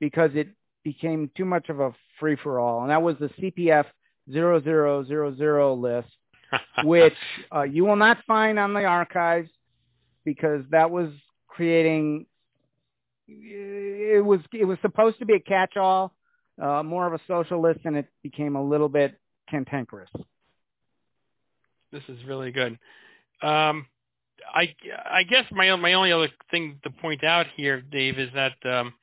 because 0.00 0.30
it 0.32 0.48
became 0.84 1.30
too 1.36 1.44
much 1.44 1.68
of 1.68 1.80
a 1.80 1.92
free 2.18 2.36
for 2.42 2.58
all, 2.58 2.80
and 2.80 2.90
that 2.90 3.02
was 3.02 3.16
the 3.20 3.28
CPF 3.28 3.84
0000 4.32 5.82
list, 5.82 6.08
which 6.84 7.12
uh, 7.54 7.64
you 7.64 7.84
will 7.84 7.96
not 7.96 8.16
find 8.26 8.58
on 8.58 8.72
the 8.72 8.84
archives 8.84 9.50
because 10.24 10.64
that 10.70 10.90
was 10.90 11.10
creating. 11.46 12.24
It 13.28 14.24
was 14.24 14.40
it 14.54 14.64
was 14.64 14.78
supposed 14.80 15.18
to 15.18 15.26
be 15.26 15.34
a 15.34 15.40
catch-all, 15.40 16.14
uh, 16.62 16.82
more 16.82 17.06
of 17.06 17.12
a 17.12 17.20
social 17.28 17.60
list, 17.60 17.80
and 17.84 17.98
it 17.98 18.06
became 18.22 18.56
a 18.56 18.64
little 18.64 18.88
bit 18.88 19.20
cantankerous. 19.50 20.10
This 21.92 22.02
is 22.08 22.24
really 22.26 22.50
good. 22.50 22.78
Um, 23.42 23.84
I 24.54 24.74
I 25.10 25.22
guess 25.24 25.44
my 25.52 25.74
my 25.76 25.94
only 25.94 26.12
other 26.12 26.28
thing 26.50 26.80
to 26.84 26.90
point 26.90 27.24
out 27.24 27.46
here, 27.56 27.80
Dave, 27.80 28.18
is 28.18 28.30
that 28.34 28.54
um, 28.64 28.94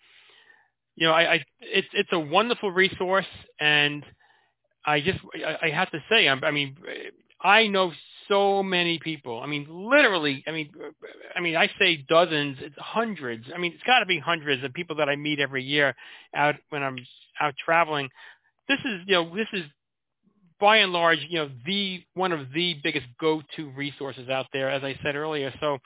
you 0.95 1.07
know 1.07 1.13
I, 1.13 1.33
I 1.35 1.45
it's 1.61 1.87
it's 1.93 2.09
a 2.11 2.19
wonderful 2.19 2.71
resource, 2.71 3.25
and 3.59 4.03
I 4.85 5.01
just 5.01 5.19
I, 5.35 5.67
I 5.67 5.69
have 5.69 5.91
to 5.91 6.03
say 6.09 6.27
I, 6.27 6.33
I 6.33 6.51
mean 6.51 6.75
I 7.41 7.67
know 7.67 7.91
so 8.27 8.63
many 8.63 8.99
people. 8.99 9.41
I 9.41 9.47
mean 9.47 9.67
literally. 9.69 10.43
I 10.47 10.51
mean 10.51 10.71
I 11.35 11.39
mean 11.39 11.55
I 11.55 11.69
say 11.79 11.97
dozens, 12.07 12.57
it's 12.61 12.75
hundreds. 12.77 13.45
I 13.53 13.57
mean 13.57 13.73
it's 13.73 13.83
got 13.83 13.99
to 13.99 14.05
be 14.05 14.19
hundreds 14.19 14.63
of 14.63 14.73
people 14.73 14.97
that 14.97 15.09
I 15.09 15.15
meet 15.15 15.39
every 15.39 15.63
year 15.63 15.95
out 16.35 16.55
when 16.69 16.83
I'm 16.83 16.97
out 17.39 17.55
traveling. 17.63 18.09
This 18.67 18.79
is 18.79 19.01
you 19.07 19.15
know 19.15 19.35
this 19.35 19.47
is 19.53 19.63
by 20.63 20.77
and 20.77 20.93
large, 20.93 21.19
you 21.27 21.39
know, 21.39 21.49
the 21.65 22.01
one 22.13 22.31
of 22.31 22.53
the 22.53 22.77
biggest 22.81 23.05
go-to 23.19 23.69
resources 23.71 24.29
out 24.29 24.45
there, 24.53 24.69
as 24.69 24.81
I 24.81 24.97
said 25.03 25.17
earlier. 25.17 25.53
So 25.59 25.77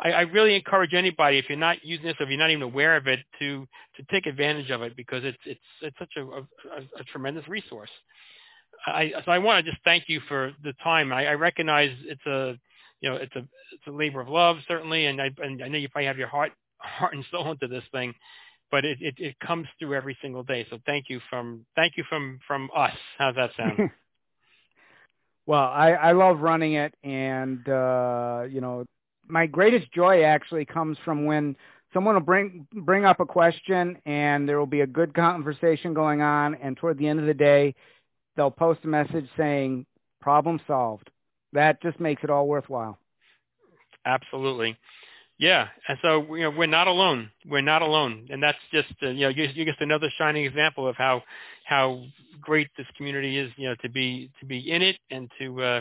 I, 0.00 0.12
I 0.12 0.20
really 0.22 0.56
encourage 0.56 0.94
anybody, 0.94 1.36
if 1.36 1.50
you're 1.50 1.58
not 1.58 1.84
using 1.84 2.06
this, 2.06 2.16
or 2.18 2.22
if 2.22 2.30
you're 2.30 2.38
not 2.38 2.48
even 2.48 2.62
aware 2.62 2.96
of 2.96 3.06
it, 3.06 3.20
to 3.40 3.68
to 3.96 4.02
take 4.10 4.24
advantage 4.24 4.70
of 4.70 4.80
it 4.80 4.96
because 4.96 5.22
it's 5.22 5.36
it's 5.44 5.60
it's 5.82 5.98
such 5.98 6.14
a, 6.16 6.22
a, 6.22 6.80
a 6.98 7.04
tremendous 7.12 7.46
resource. 7.46 7.90
I, 8.86 9.12
so 9.22 9.30
I 9.30 9.38
want 9.38 9.62
to 9.62 9.70
just 9.70 9.84
thank 9.84 10.04
you 10.08 10.18
for 10.28 10.52
the 10.64 10.72
time. 10.82 11.12
I, 11.12 11.26
I 11.26 11.34
recognize 11.34 11.90
it's 12.04 12.24
a 12.24 12.58
you 13.02 13.10
know 13.10 13.16
it's 13.16 13.36
a 13.36 13.40
it's 13.40 13.86
a 13.86 13.92
labor 13.92 14.22
of 14.22 14.28
love 14.30 14.56
certainly, 14.66 15.04
and 15.04 15.20
I 15.20 15.30
and 15.42 15.62
I 15.62 15.68
know 15.68 15.76
you 15.76 15.90
probably 15.90 16.06
have 16.06 16.16
your 16.16 16.28
heart 16.28 16.52
heart 16.78 17.12
and 17.12 17.24
soul 17.30 17.50
into 17.50 17.68
this 17.68 17.84
thing, 17.92 18.14
but 18.70 18.86
it, 18.86 18.96
it, 19.02 19.14
it 19.18 19.36
comes 19.40 19.66
through 19.78 19.94
every 19.94 20.16
single 20.22 20.42
day. 20.42 20.66
So 20.70 20.78
thank 20.86 21.10
you 21.10 21.20
from 21.28 21.66
thank 21.76 21.98
you 21.98 22.04
from 22.08 22.40
from 22.48 22.70
us. 22.74 22.96
How's 23.18 23.34
that 23.34 23.50
sound? 23.58 23.90
Well, 25.46 25.60
I, 25.60 25.92
I 25.92 26.12
love 26.12 26.40
running 26.40 26.74
it, 26.74 26.94
and 27.02 27.68
uh, 27.68 28.44
you 28.48 28.60
know, 28.60 28.84
my 29.26 29.46
greatest 29.46 29.90
joy 29.92 30.22
actually 30.22 30.64
comes 30.64 30.98
from 31.04 31.24
when 31.24 31.56
someone 31.92 32.14
will 32.14 32.22
bring 32.22 32.66
bring 32.72 33.04
up 33.04 33.20
a 33.20 33.26
question, 33.26 33.98
and 34.06 34.48
there 34.48 34.58
will 34.58 34.66
be 34.66 34.82
a 34.82 34.86
good 34.86 35.14
conversation 35.14 35.94
going 35.94 36.22
on, 36.22 36.54
and 36.56 36.76
toward 36.76 36.98
the 36.98 37.08
end 37.08 37.18
of 37.18 37.26
the 37.26 37.34
day, 37.34 37.74
they'll 38.36 38.50
post 38.50 38.80
a 38.84 38.88
message 38.88 39.28
saying 39.36 39.84
problem 40.20 40.60
solved. 40.66 41.10
That 41.52 41.82
just 41.82 41.98
makes 42.00 42.22
it 42.24 42.30
all 42.30 42.46
worthwhile. 42.46 42.98
Absolutely. 44.06 44.76
Yeah, 45.42 45.66
and 45.88 45.98
so 46.02 46.36
you 46.36 46.42
know 46.42 46.50
we're 46.50 46.66
not 46.66 46.86
alone. 46.86 47.28
We're 47.44 47.62
not 47.62 47.82
alone, 47.82 48.28
and 48.30 48.40
that's 48.40 48.58
just 48.72 48.94
uh, 49.02 49.08
you 49.08 49.22
know 49.22 49.28
you're 49.30 49.66
just 49.66 49.80
another 49.80 50.08
shining 50.16 50.44
example 50.44 50.86
of 50.86 50.94
how 50.94 51.24
how 51.64 52.04
great 52.40 52.68
this 52.76 52.86
community 52.96 53.36
is. 53.36 53.50
You 53.56 53.70
know 53.70 53.74
to 53.82 53.88
be 53.88 54.30
to 54.38 54.46
be 54.46 54.70
in 54.70 54.82
it 54.82 54.98
and 55.10 55.28
to 55.40 55.60
uh, 55.60 55.80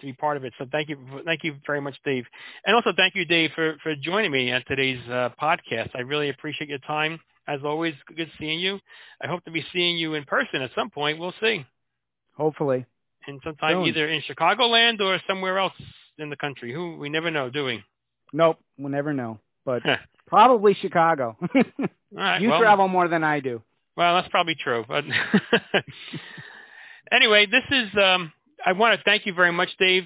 to 0.00 0.06
be 0.06 0.12
part 0.12 0.36
of 0.36 0.44
it. 0.44 0.54
So 0.58 0.66
thank 0.72 0.88
you, 0.88 0.98
thank 1.24 1.44
you 1.44 1.54
very 1.64 1.80
much, 1.80 1.94
Dave, 2.04 2.24
and 2.66 2.74
also 2.74 2.90
thank 2.96 3.14
you, 3.14 3.24
Dave, 3.24 3.50
for 3.54 3.76
for 3.80 3.94
joining 3.94 4.32
me 4.32 4.50
on 4.50 4.64
today's 4.66 4.98
uh, 5.08 5.30
podcast. 5.40 5.90
I 5.94 6.00
really 6.00 6.30
appreciate 6.30 6.68
your 6.68 6.80
time. 6.80 7.20
As 7.46 7.60
always, 7.62 7.94
good 8.16 8.30
seeing 8.40 8.58
you. 8.58 8.80
I 9.22 9.28
hope 9.28 9.44
to 9.44 9.52
be 9.52 9.64
seeing 9.72 9.96
you 9.98 10.14
in 10.14 10.24
person 10.24 10.62
at 10.62 10.72
some 10.74 10.90
point. 10.90 11.20
We'll 11.20 11.34
see. 11.40 11.64
Hopefully. 12.36 12.86
And 13.28 13.40
sometime 13.44 13.84
Soon. 13.84 13.86
either 13.86 14.08
in 14.08 14.20
Chicagoland 14.28 15.00
or 15.00 15.20
somewhere 15.28 15.58
else 15.58 15.74
in 16.18 16.28
the 16.28 16.36
country. 16.36 16.72
Who 16.72 16.96
we 16.96 17.08
never 17.08 17.30
know, 17.30 17.50
do 17.50 17.66
we? 17.66 17.84
Nope, 18.34 18.58
we'll 18.76 18.90
never 18.90 19.12
know. 19.14 19.38
But 19.64 19.82
probably 20.26 20.74
Chicago. 20.74 21.38
right, 22.12 22.42
you 22.42 22.50
well, 22.50 22.60
travel 22.60 22.88
more 22.88 23.06
than 23.06 23.22
I 23.22 23.38
do. 23.38 23.62
Well, 23.96 24.16
that's 24.16 24.28
probably 24.28 24.56
true. 24.56 24.84
But 24.86 25.04
anyway, 27.12 27.46
this 27.46 27.62
is. 27.70 27.88
Um, 27.96 28.32
I 28.66 28.72
want 28.72 28.98
to 28.98 29.04
thank 29.04 29.24
you 29.24 29.34
very 29.34 29.52
much, 29.52 29.70
Dave. 29.78 30.04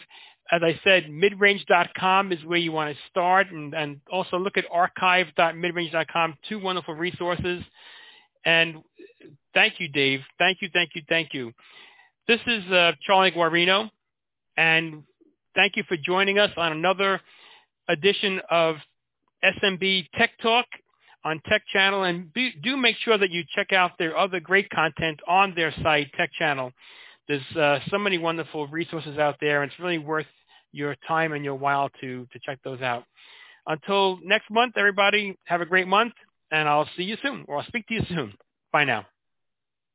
As 0.51 0.63
I 0.63 0.79
said, 0.85 1.05
midrange.com 1.05 2.33
is 2.33 2.45
where 2.45 2.59
you 2.59 2.71
want 2.71 2.95
to 2.95 3.03
start, 3.11 3.51
and, 3.51 3.75
and 3.75 4.01
also 4.13 4.39
look 4.39 4.59
at 4.59 4.65
archive.midrange.com. 4.71 6.37
Two 6.49 6.59
wonderful 6.59 6.95
resources. 6.95 7.63
And 8.45 8.83
thank 9.55 9.81
you, 9.81 9.89
Dave. 9.89 10.21
Thank 10.39 10.59
you, 10.61 10.69
thank 10.73 10.91
you, 10.95 11.03
thank 11.09 11.33
you. 11.33 11.53
This 12.27 12.41
is 12.47 12.71
uh, 12.71 12.93
Charlie 13.03 13.31
Guarino, 13.31 13.91
and 14.57 15.03
thank 15.55 15.77
you 15.77 15.83
for 15.89 15.97
joining 15.97 16.39
us 16.39 16.51
on 16.59 16.73
another 16.73 17.21
edition 17.89 18.41
of 18.51 18.77
SMB 19.45 20.09
Tech 20.17 20.31
Talk 20.43 20.67
on 21.25 21.41
Tech 21.49 21.63
Channel. 21.73 22.05
And 22.05 22.33
be, 22.33 22.53
do 22.63 22.77
make 22.77 22.97
sure 22.97 23.19
that 23.19 23.31
you 23.31 23.45
check 23.55 23.73
out 23.73 23.93
their 23.99 24.17
other 24.17 24.41
great 24.41 24.69
content 24.71 25.21
on 25.27 25.55
their 25.55 25.73
site, 25.83 26.13
Tech 26.17 26.31
Channel. 26.39 26.73
There's 27.27 27.57
uh, 27.57 27.81
so 27.91 27.99
many 27.99 28.19
wonderful 28.19 28.67
resources 28.69 29.19
out 29.19 29.37
there, 29.41 29.63
and 29.63 29.71
it's 29.71 29.81
really 29.81 29.99
worth 29.99 30.27
your 30.73 30.97
time 31.07 31.33
and 31.33 31.45
your 31.45 31.55
while 31.55 31.91
to, 32.01 32.27
to 32.33 32.39
check 32.45 32.59
those 32.65 32.81
out. 32.81 33.05
Until 33.67 34.19
next 34.25 34.51
month, 34.51 34.75
everybody, 34.77 35.37
have 35.45 35.61
a 35.61 35.67
great 35.67 35.87
month, 35.87 36.15
and 36.51 36.69
I'll 36.69 36.89
see 36.97 37.03
you 37.03 37.17
soon, 37.23 37.45
or 37.49 37.59
I'll 37.59 37.67
speak 37.67 37.87
to 37.89 37.95
you 37.95 38.03
soon. 38.09 38.33
Bye 38.73 38.85
now. 38.85 39.07